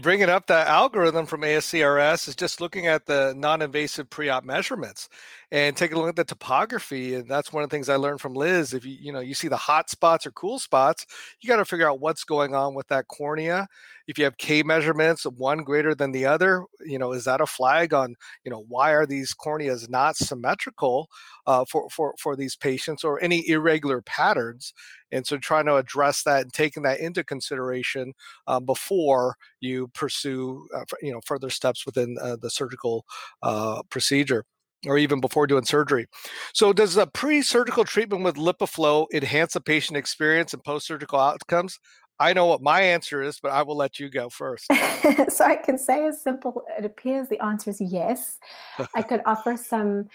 bringing 0.00 0.30
up 0.30 0.46
that 0.46 0.68
algorithm 0.68 1.26
from 1.26 1.42
ASCRS 1.42 2.28
is 2.28 2.36
just 2.36 2.60
looking 2.60 2.86
at 2.86 3.06
the 3.06 3.34
non-invasive 3.36 4.08
pre-op 4.08 4.44
measurements 4.44 5.08
and 5.52 5.76
take 5.76 5.92
a 5.92 5.96
look 5.98 6.08
at 6.08 6.16
the 6.16 6.24
topography. 6.24 7.14
And 7.14 7.28
that's 7.28 7.52
one 7.52 7.62
of 7.62 7.70
the 7.70 7.76
things 7.76 7.90
I 7.90 7.96
learned 7.96 8.22
from 8.22 8.34
Liz. 8.34 8.72
If 8.74 8.86
you 8.86 8.96
you 9.00 9.12
know 9.12 9.20
you 9.20 9.34
see 9.34 9.48
the 9.48 9.56
hot 9.56 9.90
spots 9.90 10.26
or 10.26 10.32
cool 10.32 10.58
spots, 10.58 11.06
you 11.40 11.48
got 11.48 11.56
to 11.58 11.66
figure 11.66 11.88
out 11.88 12.00
what's 12.00 12.24
going 12.24 12.54
on 12.54 12.74
with 12.74 12.88
that 12.88 13.08
cornea. 13.08 13.68
If 14.08 14.18
you 14.18 14.24
have 14.24 14.38
K 14.38 14.62
measurements, 14.64 15.24
one 15.24 15.58
greater 15.62 15.94
than 15.94 16.12
the 16.12 16.26
other, 16.26 16.64
you 16.84 16.98
know, 16.98 17.12
is 17.12 17.24
that 17.26 17.40
a 17.42 17.46
flag 17.46 17.94
on 17.94 18.16
you 18.44 18.50
know 18.50 18.64
why 18.68 18.92
are 18.92 19.06
these 19.06 19.34
corneas 19.34 19.88
not 19.90 20.16
symmetrical 20.16 21.08
uh, 21.46 21.64
for 21.70 21.88
for 21.90 22.14
for 22.18 22.34
these 22.34 22.56
patients 22.56 23.04
or 23.04 23.22
any 23.22 23.46
irregular 23.48 24.00
patterns? 24.02 24.72
And 25.12 25.26
so 25.26 25.36
trying 25.38 25.66
to 25.66 25.76
address 25.76 26.22
that 26.22 26.42
and 26.42 26.52
taking 26.52 26.82
that 26.84 27.00
into 27.00 27.22
consideration 27.22 28.14
um, 28.46 28.64
before 28.64 29.36
you 29.60 29.88
pursue 29.88 30.66
uh, 30.74 30.84
you 31.02 31.12
know 31.12 31.20
further 31.26 31.50
steps 31.50 31.84
within 31.86 32.16
uh, 32.20 32.36
the 32.40 32.50
surgical 32.50 33.04
uh, 33.42 33.82
procedure 33.90 34.44
or 34.86 34.98
even 34.98 35.20
before 35.20 35.46
doing 35.46 35.64
surgery. 35.64 36.06
So, 36.54 36.72
does 36.72 36.96
a 36.96 37.06
pre 37.06 37.42
surgical 37.42 37.84
treatment 37.84 38.24
with 38.24 38.36
LipiFlow 38.36 39.06
enhance 39.12 39.54
the 39.54 39.60
patient 39.60 39.96
experience 39.96 40.52
and 40.52 40.62
post 40.62 40.86
surgical 40.86 41.18
outcomes? 41.18 41.78
I 42.18 42.32
know 42.32 42.46
what 42.46 42.62
my 42.62 42.82
answer 42.82 43.22
is, 43.22 43.40
but 43.42 43.50
I 43.50 43.62
will 43.62 43.76
let 43.76 43.98
you 43.98 44.08
go 44.08 44.28
first. 44.28 44.66
so, 45.28 45.44
I 45.44 45.56
can 45.56 45.78
say 45.78 46.06
as 46.06 46.22
simple, 46.22 46.62
it 46.78 46.84
appears 46.84 47.28
the 47.28 47.42
answer 47.42 47.70
is 47.70 47.80
yes. 47.80 48.38
I 48.94 49.02
could 49.02 49.22
offer 49.26 49.56
some 49.56 50.08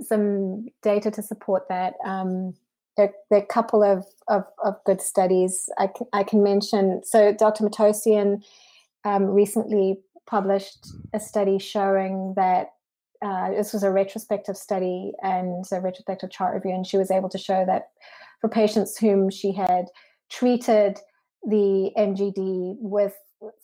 some 0.00 0.68
data 0.82 1.10
to 1.10 1.22
support 1.22 1.68
that. 1.68 1.94
Um, 2.04 2.54
there, 2.96 3.12
there, 3.30 3.40
are 3.40 3.42
a 3.42 3.46
couple 3.46 3.82
of, 3.82 4.04
of, 4.26 4.44
of 4.64 4.74
good 4.84 5.00
studies 5.00 5.68
I 5.78 5.86
can, 5.86 6.06
I 6.12 6.24
can 6.24 6.42
mention. 6.42 7.02
So, 7.04 7.32
Dr. 7.32 7.64
Matossian 7.64 8.42
um, 9.04 9.24
recently 9.24 9.98
published 10.26 10.86
a 11.12 11.20
study 11.20 11.58
showing 11.58 12.34
that 12.36 12.72
uh, 13.20 13.50
this 13.50 13.72
was 13.72 13.82
a 13.82 13.90
retrospective 13.90 14.56
study 14.56 15.12
and 15.22 15.64
a 15.72 15.80
retrospective 15.80 16.30
chart 16.30 16.54
review, 16.54 16.74
and 16.74 16.86
she 16.86 16.96
was 16.96 17.10
able 17.10 17.28
to 17.28 17.38
show 17.38 17.64
that 17.66 17.88
for 18.40 18.48
patients 18.48 18.96
whom 18.96 19.30
she 19.30 19.52
had 19.52 19.86
treated 20.30 20.98
the 21.44 21.90
MGD 21.96 22.76
with 22.78 23.14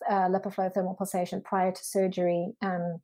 uh, 0.08 0.28
LipiFlow 0.28 0.72
thermal 0.72 0.94
pulsation 0.94 1.40
prior 1.40 1.72
to 1.72 1.84
surgery, 1.84 2.54
um, 2.62 3.00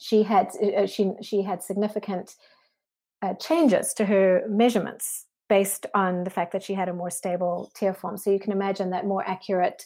she 0.00 0.22
had 0.22 0.48
uh, 0.76 0.86
she 0.86 1.12
she 1.22 1.42
had 1.42 1.62
significant 1.62 2.34
uh, 3.22 3.34
changes 3.34 3.94
to 3.94 4.04
her 4.04 4.42
measurements 4.48 5.26
based 5.48 5.86
on 5.94 6.24
the 6.24 6.30
fact 6.30 6.52
that 6.52 6.62
she 6.62 6.74
had 6.74 6.88
a 6.88 6.94
more 6.94 7.10
stable 7.10 7.70
tear 7.74 7.94
film. 7.94 8.16
So 8.16 8.30
you 8.30 8.40
can 8.40 8.52
imagine 8.52 8.90
that 8.90 9.06
more 9.06 9.26
accurate 9.26 9.84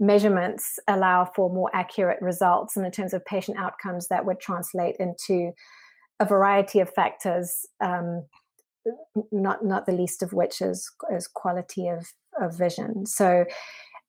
measurements 0.00 0.80
allow 0.88 1.24
for 1.24 1.50
more 1.50 1.70
accurate 1.74 2.20
results 2.20 2.76
and 2.76 2.84
in 2.84 2.90
terms 2.90 3.12
of 3.12 3.24
patient 3.26 3.58
outcomes 3.58 4.08
that 4.08 4.24
would 4.24 4.40
translate 4.40 4.96
into 4.98 5.52
a 6.18 6.24
variety 6.24 6.80
of 6.80 6.92
factors 6.92 7.66
um, 7.80 8.24
not 9.30 9.64
not 9.64 9.86
the 9.86 9.92
least 9.92 10.22
of 10.22 10.32
which 10.32 10.60
is 10.60 10.90
is 11.14 11.26
quality 11.26 11.88
of, 11.88 12.12
of 12.40 12.56
vision. 12.56 13.04
So 13.06 13.44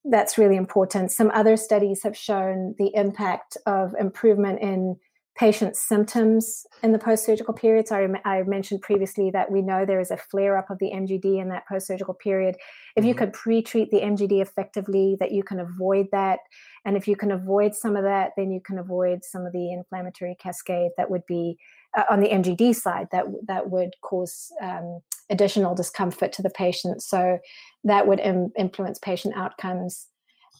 that's 0.05 0.37
really 0.37 0.55
important. 0.55 1.11
Some 1.11 1.31
other 1.33 1.57
studies 1.57 2.03
have 2.03 2.17
shown 2.17 2.73
the 2.79 2.91
impact 2.95 3.57
of 3.65 3.93
improvement 3.99 4.59
in 4.61 4.97
patient 5.37 5.75
symptoms 5.75 6.65
in 6.83 6.91
the 6.91 6.99
post-surgical 6.99 7.53
period. 7.53 7.87
So 7.87 7.95
I, 8.25 8.29
I, 8.39 8.43
mentioned 8.43 8.81
previously 8.81 9.31
that 9.31 9.49
we 9.49 9.61
know 9.61 9.85
there 9.85 10.01
is 10.01 10.11
a 10.11 10.17
flare-up 10.17 10.69
of 10.69 10.77
the 10.79 10.91
MGD 10.93 11.41
in 11.41 11.49
that 11.49 11.67
post-surgical 11.67 12.13
period. 12.15 12.57
If 12.95 13.01
mm-hmm. 13.01 13.07
you 13.07 13.15
could 13.15 13.33
pre-treat 13.33 13.91
the 13.91 14.01
MGD 14.01 14.41
effectively, 14.41 15.15
that 15.19 15.31
you 15.31 15.41
can 15.41 15.59
avoid 15.59 16.07
that. 16.11 16.39
And 16.83 16.97
if 16.97 17.07
you 17.07 17.15
can 17.15 17.31
avoid 17.31 17.75
some 17.75 17.95
of 17.95 18.03
that, 18.03 18.31
then 18.35 18.51
you 18.51 18.59
can 18.59 18.77
avoid 18.77 19.23
some 19.23 19.45
of 19.45 19.53
the 19.53 19.71
inflammatory 19.71 20.35
cascade 20.39 20.91
that 20.97 21.09
would 21.09 21.25
be 21.27 21.57
uh, 21.97 22.03
on 22.09 22.19
the 22.19 22.29
MGD 22.29 22.75
side 22.75 23.07
that 23.11 23.25
that 23.47 23.69
would 23.69 23.95
cause 24.01 24.51
um, 24.61 24.99
additional 25.29 25.75
discomfort 25.75 26.33
to 26.33 26.41
the 26.41 26.49
patient. 26.49 27.01
So 27.01 27.39
that 27.83 28.05
would 28.05 28.19
Im- 28.19 28.51
influence 28.57 28.99
patient 28.99 29.35
outcomes 29.37 30.07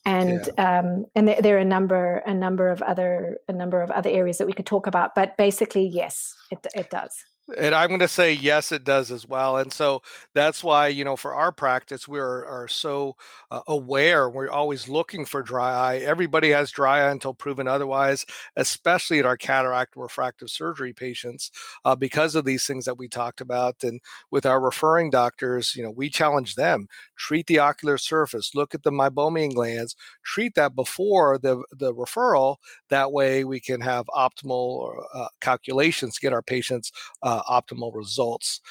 and 0.06 0.50
yeah. 0.58 0.80
um, 0.80 1.06
and 1.16 1.28
there, 1.28 1.42
there, 1.42 1.58
are 1.58 1.60
a 1.60 1.66
number 1.66 2.24
a 2.26 2.34
number 2.34 2.70
of 2.70 2.82
other 2.82 3.38
a 3.48 3.54
number 3.54 3.82
of 3.82 3.92
other 3.92 4.10
areas 4.10 4.38
that 4.38 4.48
we 4.48 4.54
could 4.54 4.66
talk 4.66 4.88
about 4.88 5.14
but 5.16 5.38
basically 5.38 5.86
yes 5.86 6.34
it, 6.50 6.66
it 6.76 6.90
does 6.90 7.24
and 7.58 7.76
I'm 7.76 7.90
going 7.90 8.00
to 8.00 8.08
say 8.08 8.34
yes, 8.34 8.72
it 8.72 8.84
does 8.84 9.12
as 9.12 9.28
well. 9.28 9.58
And 9.58 9.72
so 9.72 10.02
that's 10.34 10.64
why 10.64 10.88
you 10.88 11.04
know 11.04 11.16
for 11.16 11.34
our 11.34 11.52
practice 11.52 12.08
we 12.08 12.20
are, 12.20 12.46
are 12.46 12.68
so 12.68 13.16
uh, 13.52 13.62
aware. 13.68 14.30
We're 14.30 14.50
always 14.50 14.88
looking 14.88 15.26
for 15.26 15.42
dry 15.44 15.72
eye. 15.74 15.98
Everybody 15.98 16.50
has 16.50 16.72
dry 16.72 17.00
eye 17.02 17.12
until 17.12 17.34
proven 17.34 17.68
otherwise, 17.68 18.26
especially 18.56 19.20
in 19.20 19.26
our 19.26 19.38
cataract 19.38 19.96
refractive 19.96 20.50
surgery 20.50 20.94
patients, 20.94 21.52
uh, 21.86 21.96
because 21.96 22.36
of 22.36 22.46
these 22.46 22.66
things 22.66 22.86
that 22.86 22.98
we 22.98 23.08
talked 23.08 23.42
about. 23.42 23.76
And 23.84 24.00
with 24.32 24.46
our 24.46 24.60
referring 24.62 25.10
doctors, 25.10 25.76
you 25.76 25.84
know, 25.84 25.92
we 25.92 26.10
challenge 26.10 26.56
them: 26.56 26.88
treat 27.18 27.48
the 27.48 27.60
ocular 27.60 27.98
surface, 27.98 28.56
look 28.56 28.74
at 28.74 28.84
the 28.84 28.92
meibomian 28.92 29.54
glands, 29.54 29.96
treat 30.24 30.56
that 30.56 30.76
before 30.76 31.38
the 31.38 31.64
the 31.72 31.94
referral. 31.94 32.58
That 32.90 33.12
way 33.12 33.44
we 33.44 33.60
can 33.60 33.82
have 33.82 34.06
optimal 34.08 35.04
uh, 35.14 35.28
calculations 35.42 36.16
to 36.16 36.22
get 36.22 36.34
our 36.34 36.42
patients 36.42 36.92
uh, 37.24 37.41
optimal 37.50 37.94
results. 37.94 38.62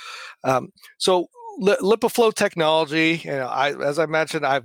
Um, 0.45 0.73
so 0.99 1.29
LipiFlow 1.61 2.35
technology, 2.35 3.21
you 3.25 3.31
know, 3.31 3.47
I, 3.47 3.75
as 3.83 3.99
I 3.99 4.07
mentioned, 4.07 4.47
I've 4.47 4.65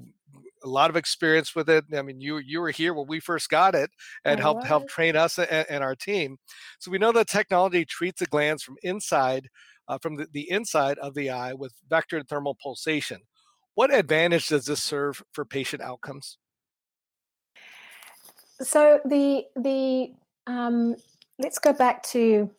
a 0.66 0.68
lot 0.68 0.90
of 0.90 0.96
experience 0.96 1.56
with 1.56 1.70
it. 1.70 1.86
I 1.96 2.02
mean, 2.02 2.20
you 2.20 2.38
you 2.40 2.60
were 2.60 2.72
here 2.72 2.94
when 2.94 3.08
we 3.08 3.20
first 3.20 3.50
got 3.50 3.76
it 3.76 3.92
and 4.26 4.40
helped 4.40 4.66
help 4.66 4.90
train 4.90 5.16
us 5.16 5.38
and, 5.38 5.66
and, 5.70 5.84
our 5.84 5.96
team. 5.96 6.38
So 6.80 6.92
we 6.92 6.98
know 6.98 7.12
that 7.12 7.28
technology 7.28 7.86
treats 7.86 8.20
the 8.20 8.26
glands 8.26 8.64
from 8.64 8.76
inside, 8.82 9.48
uh, 9.88 10.00
from 10.00 10.16
the, 10.16 10.28
the 10.34 10.50
inside 10.50 10.98
of 10.98 11.14
the 11.14 11.30
eye 11.30 11.54
with 11.54 11.74
vectored 11.90 12.28
thermal 12.28 12.58
pulsation. 12.62 13.22
What 13.76 13.94
advantage 13.94 14.48
does 14.48 14.66
this 14.66 14.82
serve 14.82 15.22
for 15.34 15.46
patient 15.46 15.82
outcomes? 15.82 16.40
So 18.62 19.00
the 19.06 19.44
the 19.56 20.14
um, 20.48 20.96
let's 21.38 21.60
go 21.60 21.74
back 21.74 22.02
to 22.04 22.50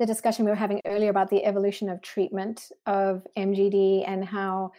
the 0.00 0.06
discussion 0.06 0.46
we 0.46 0.50
were 0.50 0.56
having 0.56 0.80
earlier 0.86 1.10
about 1.10 1.28
the 1.28 1.44
evolution 1.44 1.90
of 1.90 2.00
treatment 2.00 2.72
of 2.86 3.24
MGD 3.36 4.08
and 4.08 4.24
how 4.24 4.72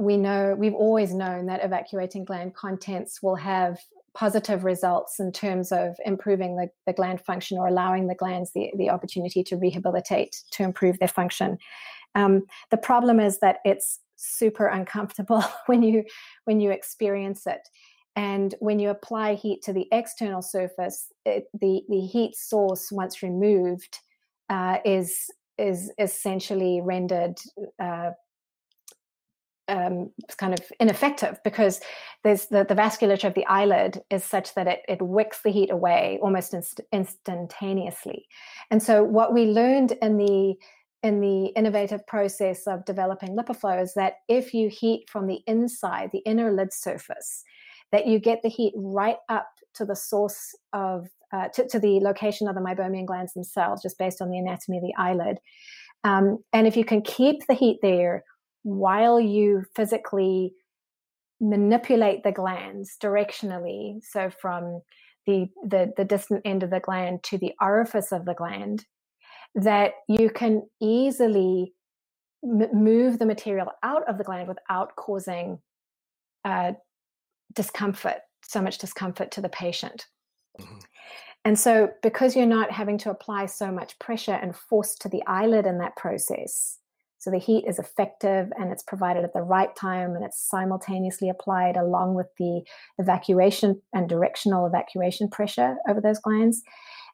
we 0.00 0.16
know 0.16 0.56
we've 0.58 0.74
always 0.74 1.12
known 1.12 1.44
that 1.46 1.62
evacuating 1.62 2.24
gland 2.24 2.54
contents 2.54 3.22
will 3.22 3.36
have 3.36 3.78
positive 4.14 4.64
results 4.64 5.20
in 5.20 5.32
terms 5.32 5.70
of 5.70 5.96
improving 6.06 6.56
the, 6.56 6.68
the 6.86 6.94
gland 6.94 7.20
function 7.20 7.58
or 7.58 7.66
allowing 7.68 8.08
the 8.08 8.14
glands 8.14 8.52
the, 8.54 8.70
the 8.78 8.88
opportunity 8.88 9.44
to 9.44 9.56
rehabilitate 9.56 10.34
to 10.50 10.62
improve 10.62 10.98
their 10.98 11.08
function. 11.08 11.58
Um, 12.14 12.46
the 12.70 12.78
problem 12.78 13.20
is 13.20 13.38
that 13.40 13.58
it's 13.66 14.00
super 14.16 14.66
uncomfortable 14.66 15.44
when 15.66 15.82
you 15.82 16.04
when 16.46 16.58
you 16.58 16.70
experience 16.70 17.46
it 17.46 17.68
and 18.16 18.54
when 18.60 18.78
you 18.78 18.88
apply 18.88 19.34
heat 19.34 19.60
to 19.62 19.74
the 19.74 19.88
external 19.92 20.40
surface 20.40 21.08
it, 21.26 21.44
the 21.52 21.82
the 21.90 22.00
heat 22.00 22.34
source 22.34 22.90
once 22.90 23.22
removed 23.22 23.98
uh, 24.52 24.78
is 24.84 25.30
is 25.58 25.90
essentially 25.98 26.80
rendered 26.82 27.38
uh, 27.82 28.10
um, 29.68 30.10
kind 30.36 30.52
of 30.52 30.60
ineffective 30.80 31.38
because 31.44 31.80
there's 32.24 32.46
the, 32.46 32.64
the 32.68 32.74
vasculature 32.74 33.28
of 33.28 33.34
the 33.34 33.46
eyelid 33.46 34.02
is 34.10 34.24
such 34.24 34.54
that 34.54 34.66
it, 34.66 34.80
it 34.88 35.00
wicks 35.00 35.40
the 35.42 35.50
heat 35.50 35.70
away 35.70 36.18
almost 36.22 36.52
inst- 36.52 36.80
instantaneously. 36.92 38.26
And 38.70 38.82
so 38.82 39.02
what 39.04 39.32
we 39.32 39.46
learned 39.46 39.92
in 40.02 40.18
the 40.18 40.54
in 41.02 41.20
the 41.20 41.46
innovative 41.56 42.06
process 42.06 42.66
of 42.66 42.84
developing 42.84 43.36
LipiFlow 43.36 43.82
is 43.82 43.94
that 43.94 44.14
if 44.28 44.54
you 44.54 44.68
heat 44.68 45.08
from 45.10 45.26
the 45.26 45.40
inside, 45.48 46.10
the 46.12 46.20
inner 46.20 46.52
lid 46.52 46.72
surface, 46.72 47.42
that 47.90 48.06
you 48.06 48.20
get 48.20 48.42
the 48.42 48.48
heat 48.48 48.72
right 48.76 49.16
up 49.28 49.48
to 49.74 49.84
the 49.84 49.96
source 49.96 50.54
of 50.72 51.08
uh, 51.34 51.48
to, 51.48 51.66
to, 51.66 51.78
the 51.78 51.98
location 52.00 52.46
of 52.46 52.54
the 52.54 52.60
meibomian 52.60 53.06
glands 53.06 53.32
themselves, 53.32 53.82
just 53.82 53.98
based 53.98 54.20
on 54.20 54.28
the 54.28 54.38
anatomy 54.38 54.76
of 54.76 54.82
the 54.82 54.94
eyelid. 54.98 55.38
Um, 56.04 56.38
and 56.52 56.66
if 56.66 56.76
you 56.76 56.84
can 56.84 57.00
keep 57.00 57.46
the 57.46 57.54
heat 57.54 57.78
there 57.80 58.24
while 58.64 59.18
you 59.18 59.64
physically 59.74 60.52
manipulate 61.40 62.22
the 62.22 62.32
glands 62.32 62.96
directionally, 63.02 64.00
so 64.02 64.30
from 64.30 64.82
the, 65.26 65.46
the, 65.64 65.92
the 65.96 66.04
distant 66.04 66.42
end 66.44 66.62
of 66.62 66.70
the 66.70 66.80
gland 66.80 67.22
to 67.24 67.38
the 67.38 67.52
orifice 67.60 68.12
of 68.12 68.24
the 68.24 68.34
gland, 68.34 68.84
that 69.54 69.92
you 70.08 70.30
can 70.30 70.62
easily 70.80 71.72
m- 72.44 72.68
move 72.72 73.18
the 73.18 73.26
material 73.26 73.68
out 73.82 74.08
of 74.08 74.18
the 74.18 74.24
gland 74.24 74.48
without 74.48 74.96
causing 74.96 75.58
uh, 76.44 76.72
discomfort, 77.54 78.18
so 78.52 78.62
much 78.62 78.78
discomfort 78.78 79.30
to 79.32 79.40
the 79.40 79.48
patient. 79.48 80.06
Mm-hmm. 80.60 80.78
And 81.44 81.58
so, 81.58 81.90
because 82.02 82.36
you're 82.36 82.46
not 82.46 82.70
having 82.70 82.98
to 82.98 83.10
apply 83.10 83.46
so 83.46 83.72
much 83.72 83.98
pressure 83.98 84.38
and 84.40 84.54
force 84.54 84.94
to 84.96 85.08
the 85.08 85.22
eyelid 85.26 85.66
in 85.66 85.78
that 85.78 85.96
process, 85.96 86.78
so 87.22 87.30
the 87.30 87.38
heat 87.38 87.66
is 87.68 87.78
effective 87.78 88.52
and 88.58 88.72
it's 88.72 88.82
provided 88.82 89.22
at 89.22 89.32
the 89.32 89.42
right 89.42 89.74
time 89.76 90.16
and 90.16 90.24
it's 90.24 90.40
simultaneously 90.40 91.28
applied 91.28 91.76
along 91.76 92.14
with 92.14 92.26
the 92.36 92.62
evacuation 92.98 93.80
and 93.92 94.08
directional 94.08 94.66
evacuation 94.66 95.28
pressure 95.28 95.76
over 95.88 96.00
those 96.00 96.18
glands. 96.18 96.62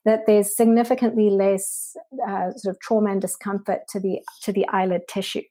That 0.07 0.21
there's 0.27 0.57
significantly 0.57 1.29
less 1.29 1.95
uh, 2.27 2.53
sort 2.57 2.75
of 2.75 2.81
trauma 2.81 3.11
and 3.11 3.21
discomfort 3.21 3.81
to 3.91 4.01
the 4.01 4.21
to 4.45 4.53
the 4.53 4.67
eyelid 4.69 5.03
tissue. 5.09 5.43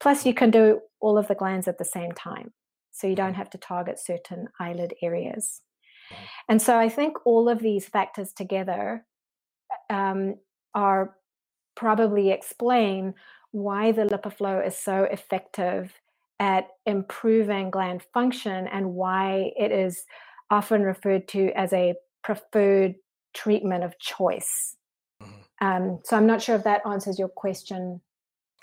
Plus, 0.00 0.26
you 0.26 0.34
can 0.34 0.50
do 0.50 0.80
all 1.00 1.16
of 1.16 1.28
the 1.28 1.34
glands 1.34 1.66
at 1.66 1.78
the 1.78 1.84
same 1.84 2.12
time, 2.12 2.52
so 2.98 3.06
you 3.06 3.14
don't 3.14 3.34
have 3.34 3.50
to 3.50 3.58
target 3.58 3.98
certain 3.98 4.48
eyelid 4.58 4.94
areas. 5.02 5.60
And 6.48 6.60
so, 6.60 6.78
I 6.78 6.88
think 6.88 7.26
all 7.26 7.48
of 7.48 7.60
these 7.60 7.86
factors 7.86 8.32
together 8.32 9.04
um, 9.90 10.36
are 10.74 11.14
probably 11.74 12.30
explain 12.30 13.14
why 13.52 13.92
the 13.92 14.04
LipiFlow 14.04 14.66
is 14.66 14.76
so 14.76 15.04
effective 15.04 15.92
at 16.40 16.68
improving 16.86 17.70
gland 17.70 18.02
function 18.14 18.66
and 18.68 18.94
why 18.94 19.52
it 19.56 19.70
is 19.72 20.04
often 20.50 20.82
referred 20.82 21.28
to 21.28 21.50
as 21.52 21.72
a 21.72 21.94
preferred 22.22 22.94
treatment 23.34 23.84
of 23.84 23.98
choice. 23.98 24.76
Mm-hmm. 25.22 25.66
Um, 25.66 25.98
so 26.04 26.16
I'm 26.16 26.26
not 26.26 26.42
sure 26.42 26.56
if 26.56 26.64
that 26.64 26.86
answers 26.86 27.18
your 27.18 27.28
question. 27.28 28.00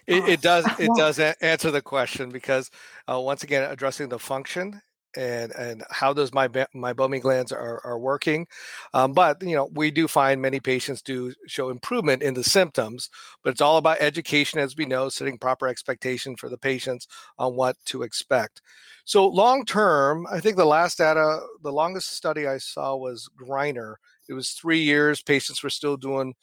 It, 0.08 0.28
it 0.30 0.42
does. 0.42 0.66
It 0.80 0.92
does 0.96 1.20
answer 1.20 1.72
the 1.72 1.82
question 1.82 2.30
because 2.30 2.70
uh, 3.12 3.20
once 3.20 3.44
again, 3.44 3.70
addressing 3.70 4.10
the 4.10 4.20
function 4.20 4.82
and 5.18 5.52
and 5.54 5.84
how 5.92 6.14
those 6.14 6.34
my 6.34 6.48
meibomian 6.48 7.22
glands 7.22 7.52
are, 7.52 7.82
are 7.86 7.98
working. 8.00 8.48
Um, 8.94 9.14
but 9.14 9.42
you 9.42 9.56
know, 9.56 9.70
we 9.74 9.92
do 9.92 10.08
find 10.08 10.42
many 10.42 10.60
patients 10.60 11.02
do 11.02 11.34
show 11.48 11.70
improvement 11.70 12.22
in 12.22 12.34
the 12.34 12.44
symptoms, 12.44 13.10
but 13.44 13.52
it's 13.52 13.62
all 13.62 13.78
about 13.78 13.98
education, 14.02 14.60
as 14.60 14.76
we 14.76 14.86
know, 14.86 15.10
setting 15.10 15.38
proper 15.38 15.68
expectation 15.68 16.36
for 16.36 16.50
the 16.50 16.58
patients 16.58 17.08
on 17.40 17.56
what 17.56 17.78
to 17.86 18.04
expect. 18.04 18.62
So 19.06 19.28
long 19.28 19.66
term, 19.66 20.26
I 20.32 20.40
think 20.40 20.58
the 20.58 20.66
last 20.66 20.98
data, 20.98 21.40
the 21.64 21.72
longest 21.72 22.12
study 22.16 22.48
I 22.48 22.58
saw 22.58 22.96
was 22.96 23.30
Greiner. 23.40 23.96
It 24.28 24.34
was 24.34 24.50
three 24.52 24.80
years. 24.82 25.22
Patients 25.22 25.62
were 25.64 25.70
still 25.70 25.96
doing 25.98 26.34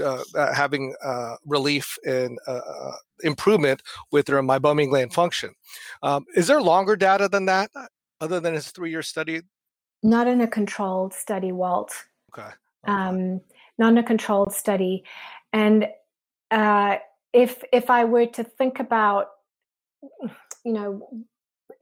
uh, 0.00 0.22
uh, 0.34 0.54
having 0.54 0.94
uh, 1.04 1.36
relief 1.44 1.98
and 2.04 2.38
uh, 2.46 2.52
uh, 2.52 2.96
improvement 3.22 3.82
with 4.12 4.26
their 4.26 4.42
meibomian 4.42 4.88
gland 4.88 5.12
function. 5.12 5.50
Um, 6.02 6.24
is 6.34 6.46
there 6.46 6.60
longer 6.60 6.96
data 6.96 7.28
than 7.28 7.46
that? 7.46 7.70
other 8.20 8.40
than 8.40 8.54
his 8.54 8.70
three 8.70 8.90
year 8.90 9.02
study? 9.02 9.42
Not 10.02 10.26
in 10.26 10.40
a 10.40 10.46
controlled 10.46 11.14
study, 11.14 11.52
Walt. 11.52 11.92
Okay. 12.32 12.48
okay. 12.48 12.92
Um, 12.92 13.40
not 13.78 13.92
in 13.92 13.98
a 13.98 14.02
controlled 14.02 14.54
study. 14.54 15.04
And 15.52 15.88
uh, 16.50 16.96
if 17.32 17.62
if 17.72 17.90
I 17.90 18.04
were 18.04 18.26
to 18.26 18.44
think 18.44 18.80
about, 18.80 19.28
you 20.64 20.72
know, 20.72 21.26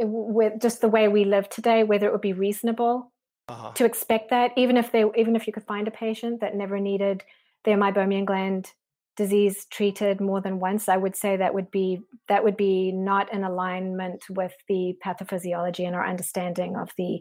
with 0.01 0.61
just 0.61 0.81
the 0.81 0.89
way 0.89 1.09
we 1.09 1.25
live 1.25 1.49
today, 1.49 1.85
whether 1.85 2.07
it 2.07 2.13
would 2.13 2.21
be 2.21 2.33
reasonable 2.33 3.13
uh-huh. 3.49 3.73
to 3.75 3.85
expect 3.85 4.31
that, 4.31 4.53
even 4.57 4.77
if 4.77 4.91
they, 4.91 5.05
even 5.17 5.37
if 5.37 5.47
you 5.47 5.53
could 5.53 5.65
find 5.65 5.87
a 5.87 5.93
patient 5.93 6.41
that 6.41 6.57
never 6.57 6.81
needed 6.81 7.23
their 7.65 7.77
meibomian 7.77 8.25
gland 8.25 8.71
disease 9.17 9.67
treated 9.71 10.21
more 10.21 10.41
than 10.41 10.59
once 10.59 10.89
i 10.89 10.97
would 10.97 11.17
say 11.17 11.37
that 11.37 11.55
would 11.55 11.71
be 11.71 12.01
that 12.29 12.43
would 12.43 12.57
be 12.57 12.93
not 12.93 13.33
in 13.33 13.45
alignment 13.45 14.23
with 14.31 14.53
the 14.69 14.95
pathophysiology 15.05 15.87
and 15.87 15.95
our 15.95 16.07
understanding 16.07 16.77
of 16.77 16.91
the 16.99 17.21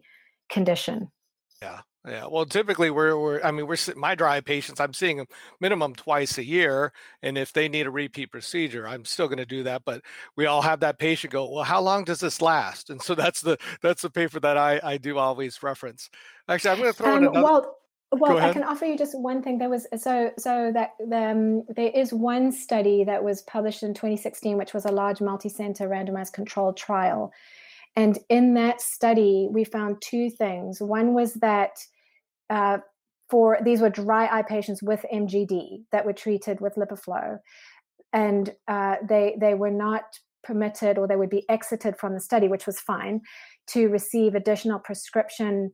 condition. 0.49 1.09
Yeah 1.61 1.81
yeah. 2.07 2.25
Well 2.29 2.45
typically 2.45 2.89
we're, 2.89 3.17
we're 3.17 3.41
i 3.43 3.51
mean 3.51 3.65
we're 3.65 3.77
my 3.95 4.13
dry 4.13 4.41
patients 4.41 4.81
i'm 4.81 4.93
seeing 4.93 5.17
them 5.17 5.27
minimum 5.61 5.95
twice 5.95 6.37
a 6.37 6.43
year 6.43 6.91
and 7.21 7.37
if 7.37 7.53
they 7.53 7.69
need 7.69 7.87
a 7.87 7.91
repeat 7.91 8.29
procedure 8.31 8.85
i'm 8.87 9.05
still 9.05 9.27
going 9.27 9.37
to 9.37 9.45
do 9.45 9.63
that 9.63 9.83
but 9.85 10.01
we 10.35 10.45
all 10.45 10.61
have 10.61 10.81
that 10.81 10.99
patient 10.99 11.31
go 11.31 11.49
well 11.49 11.63
how 11.63 11.79
long 11.79 12.03
does 12.03 12.19
this 12.19 12.41
last? 12.41 12.89
And 12.89 13.01
so 13.01 13.15
that's 13.15 13.41
the 13.41 13.57
that's 13.81 14.01
the 14.01 14.09
paper 14.09 14.39
that 14.41 14.57
i 14.57 14.81
i 14.83 14.97
do 14.97 15.17
always 15.17 15.63
reference. 15.63 16.09
Actually 16.49 16.71
i'm 16.71 16.77
going 16.79 16.91
to 16.91 16.97
throw 16.97 17.11
um, 17.11 17.17
in 17.19 17.23
another 17.29 17.43
well, 17.43 17.77
well, 18.19 18.37
I 18.37 18.53
can 18.53 18.63
offer 18.63 18.85
you 18.85 18.97
just 18.97 19.17
one 19.17 19.41
thing. 19.41 19.57
There 19.57 19.69
was 19.69 19.87
so 19.97 20.31
so 20.37 20.71
that 20.73 20.91
um, 21.11 21.63
there 21.69 21.91
is 21.93 22.13
one 22.13 22.51
study 22.51 23.03
that 23.03 23.23
was 23.23 23.41
published 23.43 23.83
in 23.83 23.93
2016, 23.93 24.57
which 24.57 24.73
was 24.73 24.85
a 24.85 24.91
large 24.91 25.21
multi-center 25.21 25.87
randomized 25.87 26.33
controlled 26.33 26.77
trial, 26.77 27.31
and 27.95 28.19
in 28.29 28.53
that 28.55 28.81
study 28.81 29.47
we 29.51 29.63
found 29.63 30.01
two 30.01 30.29
things. 30.29 30.81
One 30.81 31.13
was 31.13 31.33
that 31.35 31.77
uh, 32.49 32.79
for 33.29 33.59
these 33.63 33.81
were 33.81 33.89
dry 33.89 34.27
eye 34.27 34.43
patients 34.43 34.83
with 34.83 35.05
MGD 35.11 35.85
that 35.91 36.05
were 36.05 36.13
treated 36.13 36.61
with 36.61 36.75
LipiFlow, 36.75 37.39
and 38.11 38.53
uh, 38.67 38.95
they 39.07 39.35
they 39.39 39.53
were 39.53 39.71
not 39.71 40.03
permitted 40.43 40.97
or 40.97 41.07
they 41.07 41.15
would 41.15 41.29
be 41.29 41.47
exited 41.49 41.97
from 41.97 42.13
the 42.13 42.19
study, 42.19 42.47
which 42.47 42.67
was 42.67 42.79
fine, 42.79 43.21
to 43.67 43.87
receive 43.87 44.35
additional 44.35 44.77
prescription 44.77 45.71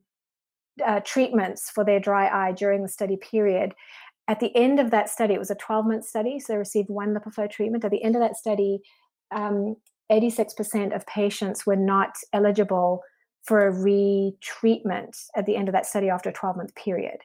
uh, 0.85 1.01
treatments 1.01 1.69
for 1.69 1.83
their 1.83 1.99
dry 1.99 2.27
eye 2.27 2.51
during 2.51 2.81
the 2.81 2.89
study 2.89 3.17
period. 3.17 3.73
At 4.27 4.39
the 4.39 4.55
end 4.55 4.79
of 4.79 4.91
that 4.91 5.09
study, 5.09 5.33
it 5.33 5.39
was 5.39 5.51
a 5.51 5.55
12 5.55 5.85
month 5.85 6.05
study, 6.05 6.39
so 6.39 6.53
they 6.53 6.57
received 6.57 6.89
one 6.89 7.15
LipiFlow 7.15 7.49
treatment. 7.49 7.83
At 7.83 7.91
the 7.91 8.03
end 8.03 8.15
of 8.15 8.21
that 8.21 8.37
study, 8.37 8.79
um, 9.31 9.75
86% 10.11 10.95
of 10.95 11.05
patients 11.07 11.65
were 11.65 11.75
not 11.75 12.15
eligible 12.33 13.01
for 13.43 13.67
a 13.67 13.73
retreatment 13.73 15.17
at 15.35 15.45
the 15.45 15.55
end 15.55 15.69
of 15.69 15.73
that 15.73 15.85
study 15.85 16.09
after 16.09 16.29
a 16.29 16.33
12 16.33 16.57
month 16.57 16.75
period. 16.75 17.17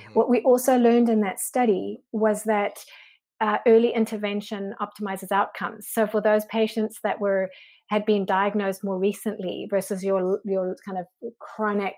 Mm-hmm. 0.00 0.12
What 0.14 0.30
we 0.30 0.40
also 0.42 0.78
learned 0.78 1.08
in 1.08 1.20
that 1.22 1.40
study 1.40 1.98
was 2.12 2.44
that 2.44 2.78
uh, 3.40 3.58
early 3.66 3.92
intervention 3.92 4.74
optimizes 4.80 5.30
outcomes. 5.30 5.88
So 5.90 6.06
for 6.06 6.20
those 6.20 6.44
patients 6.46 7.00
that 7.02 7.20
were 7.20 7.50
had 7.88 8.04
been 8.04 8.24
diagnosed 8.24 8.82
more 8.82 8.98
recently 8.98 9.66
versus 9.70 10.02
your 10.02 10.40
your 10.44 10.76
kind 10.84 10.98
of 10.98 11.06
chronic 11.38 11.94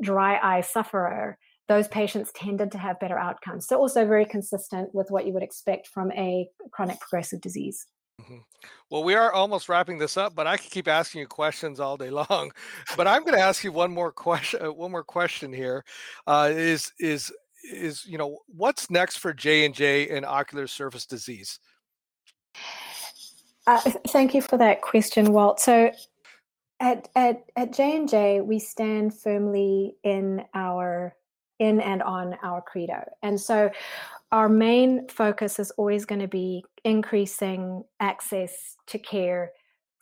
dry 0.00 0.38
eye 0.38 0.60
sufferer, 0.60 1.38
those 1.68 1.88
patients 1.88 2.30
tended 2.34 2.72
to 2.72 2.78
have 2.78 3.00
better 3.00 3.18
outcomes. 3.18 3.66
So, 3.66 3.78
also 3.78 4.06
very 4.06 4.26
consistent 4.26 4.94
with 4.94 5.10
what 5.10 5.26
you 5.26 5.32
would 5.32 5.42
expect 5.42 5.88
from 5.88 6.12
a 6.12 6.48
chronic 6.72 7.00
progressive 7.00 7.40
disease. 7.40 7.86
Mm-hmm. 8.20 8.38
Well, 8.90 9.02
we 9.02 9.14
are 9.14 9.32
almost 9.32 9.68
wrapping 9.68 9.98
this 9.98 10.16
up, 10.16 10.34
but 10.34 10.46
I 10.46 10.56
could 10.56 10.70
keep 10.70 10.88
asking 10.88 11.22
you 11.22 11.26
questions 11.26 11.80
all 11.80 11.96
day 11.96 12.10
long. 12.30 12.52
But 12.96 13.06
I'm 13.06 13.22
going 13.22 13.34
to 13.34 13.40
ask 13.40 13.64
you 13.64 13.72
one 13.72 13.92
more 13.92 14.12
question. 14.12 14.64
Uh, 14.64 14.72
one 14.72 14.92
more 14.92 15.04
question 15.04 15.52
here 15.52 15.84
uh, 16.26 16.50
is 16.52 16.92
is 16.98 17.32
is 17.72 18.04
you 18.04 18.18
know 18.18 18.38
what's 18.46 18.90
next 18.90 19.16
for 19.16 19.32
J 19.32 19.64
and 19.64 19.74
J 19.74 20.08
in 20.08 20.24
ocular 20.24 20.66
surface 20.66 21.06
disease? 21.06 21.58
Uh, 23.66 23.80
thank 24.08 24.34
you 24.34 24.42
for 24.42 24.58
that 24.58 24.82
question, 24.82 25.32
Walt. 25.32 25.58
So 25.58 25.90
at 26.80 27.08
at 27.14 27.44
at 27.56 27.72
J 27.72 27.96
and 27.96 28.08
J, 28.08 28.40
we 28.40 28.58
stand 28.58 29.18
firmly 29.18 29.96
in 30.02 30.44
our 30.54 31.14
in 31.58 31.80
and 31.80 32.02
on 32.02 32.36
our 32.42 32.60
credo, 32.60 33.04
and 33.22 33.40
so 33.40 33.70
our 34.32 34.48
main 34.48 35.06
focus 35.08 35.58
is 35.58 35.70
always 35.72 36.04
going 36.04 36.20
to 36.20 36.28
be 36.28 36.64
increasing 36.84 37.84
access 38.00 38.76
to 38.88 38.98
care 38.98 39.52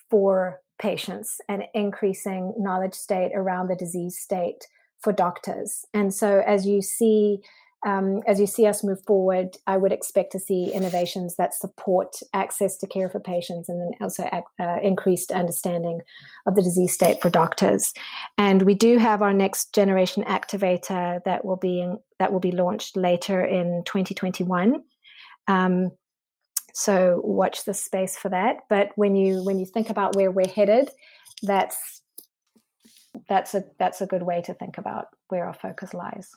for 0.09 0.61
patients 0.79 1.41
and 1.49 1.65
increasing 1.75 2.55
knowledge 2.59 2.95
state 2.95 3.33
around 3.35 3.69
the 3.69 3.77
disease 3.77 4.19
state 4.19 4.67
for 5.01 5.13
doctors. 5.13 5.85
And 5.93 6.15
so, 6.15 6.43
as 6.47 6.67
you 6.67 6.81
see 6.81 7.41
um, 7.85 8.21
as 8.27 8.39
you 8.39 8.47
see 8.47 8.67
us 8.67 8.85
move 8.85 9.03
forward, 9.05 9.57
I 9.67 9.77
would 9.77 9.93
expect 9.93 10.33
to 10.33 10.39
see 10.39 10.73
innovations 10.73 11.35
that 11.37 11.55
support 11.55 12.17
access 12.33 12.77
to 12.79 12.87
care 12.87 13.09
for 13.09 13.19
patients 13.19 13.69
and 13.69 13.81
then 13.81 13.91
also 14.01 14.25
uh, 14.61 14.79
increased 14.83 15.33
understanding 15.33 16.01
of 16.47 16.55
the 16.55 16.63
disease 16.63 16.93
state 16.93 17.21
for 17.21 17.29
doctors. 17.29 17.93
And 18.39 18.63
we 18.63 18.75
do 18.75 18.99
have 18.99 19.21
our 19.21 19.33
next 19.33 19.75
generation 19.75 20.23
activator 20.25 21.23
that 21.25 21.45
will 21.45 21.57
be 21.57 21.81
in, 21.81 21.99
that 22.21 22.33
will 22.33 22.41
be 22.41 22.53
launched 22.53 22.97
later 22.97 23.45
in 23.45 23.83
2021. 23.85 24.83
Um, 25.49 25.91
so 26.75 27.21
watch 27.25 27.65
the 27.65 27.75
space 27.75 28.17
for 28.17 28.29
that. 28.29 28.61
But 28.69 28.91
when 28.95 29.17
you 29.17 29.45
when 29.45 29.59
you 29.59 29.67
think 29.67 29.91
about 29.91 30.17
where 30.17 30.31
we're 30.31 30.49
headed, 30.49 30.89
that's 31.43 32.03
that's 33.29 33.55
a 33.55 33.65
that's 33.79 34.01
a 34.01 34.07
good 34.07 34.23
way 34.23 34.41
to 34.43 34.55
think 34.55 34.79
about 34.79 35.07
where 35.29 35.47
our 35.47 35.55
focus 35.55 35.93
lies. 35.93 36.31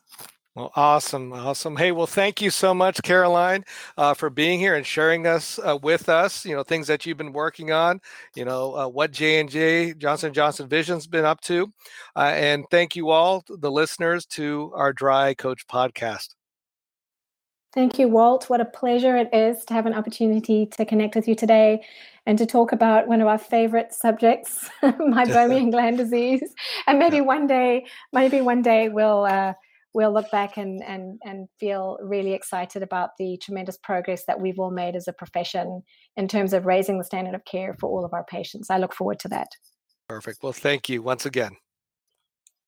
Well, 0.56 0.72
awesome, 0.78 1.34
awesome. 1.34 1.76
Hey, 1.76 1.92
well, 1.92 2.08
thank 2.08 2.42
you 2.42 2.50
so 2.50 2.74
much, 2.74 3.02
Caroline, 3.04 3.66
uh, 3.98 4.14
for 4.14 4.30
being 4.30 4.58
here 4.58 4.76
and 4.76 4.86
sharing 4.86 5.28
us 5.28 5.60
uh, 5.60 5.78
with 5.84 6.08
us. 6.08 6.46
You 6.46 6.56
know, 6.56 6.64
things 6.64 6.88
that 6.88 7.06
you've 7.06 7.18
been 7.18 7.34
working 7.34 7.74
on. 7.74 8.00
You 8.38 8.46
know, 8.46 8.74
uh, 8.74 8.88
what 8.88 9.12
J 9.12 9.42
and 9.42 9.50
J 9.50 9.94
Johnson 9.96 10.32
Johnson 10.34 10.70
Vision's 10.70 11.08
been 11.08 11.26
up 11.26 11.42
to, 11.42 11.74
uh, 12.16 12.32
and 12.34 12.64
thank 12.72 12.96
you 12.96 13.10
all, 13.10 13.44
the 13.50 13.70
listeners, 13.70 14.26
to 14.28 14.72
our 14.74 14.94
Dry 14.94 15.34
Coach 15.34 15.68
podcast. 15.68 16.30
Thank 17.74 18.00
you, 18.00 18.08
Walt. 18.08 18.50
What 18.50 18.62
a 18.62 18.66
pleasure 18.66 19.18
it 19.18 19.28
is 19.34 19.66
to 19.66 19.74
have 19.74 19.86
an 19.86 19.94
opportunity 19.94 20.68
to 20.68 20.86
connect 20.86 21.16
with 21.16 21.28
you 21.28 21.36
today 21.36 21.84
and 22.26 22.38
to 22.38 22.46
talk 22.46 22.72
about 22.72 23.10
one 23.10 23.20
of 23.20 23.28
our 23.28 23.38
favorite 23.38 23.94
subjects, 23.94 24.70
my 24.82 25.26
meibomian 25.26 25.72
gland 25.72 25.98
disease. 25.98 26.56
And 26.88 26.98
maybe 26.98 27.20
one 27.20 27.46
day, 27.46 27.88
maybe 28.14 28.40
one 28.40 28.62
day 28.62 28.88
we'll 28.88 29.26
uh, 29.26 29.56
we'll 29.96 30.14
look 30.14 30.30
back 30.30 30.58
and, 30.58 30.84
and, 30.84 31.18
and 31.24 31.48
feel 31.58 31.98
really 32.02 32.34
excited 32.34 32.84
about 32.84 33.12
the 33.18 33.40
tremendous 33.42 33.78
progress 33.78 34.26
that 34.28 34.42
we've 34.42 34.60
all 34.60 34.70
made 34.70 34.94
as 34.94 35.08
a 35.08 35.14
profession 35.14 35.82
in 36.18 36.28
terms 36.28 36.52
of 36.52 36.66
raising 36.66 36.98
the 36.98 37.04
standard 37.04 37.34
of 37.34 37.46
care 37.46 37.74
for 37.80 37.90
all 37.90 38.04
of 38.04 38.14
our 38.14 38.26
patients. 38.26 38.70
I 38.70 38.78
look 38.78 38.94
forward 38.94 39.20
to 39.22 39.30
that. 39.30 39.48
Perfect. 40.10 40.44
Well, 40.44 40.52
thank 40.52 40.90
you 40.90 41.02
once 41.02 41.26
again. 41.26 41.54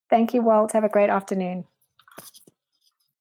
Thank 0.09 0.33
you, 0.33 0.41
Walt. 0.41 0.71
Have 0.71 0.85
a 0.85 0.89
great 0.89 1.09
afternoon. 1.09 1.65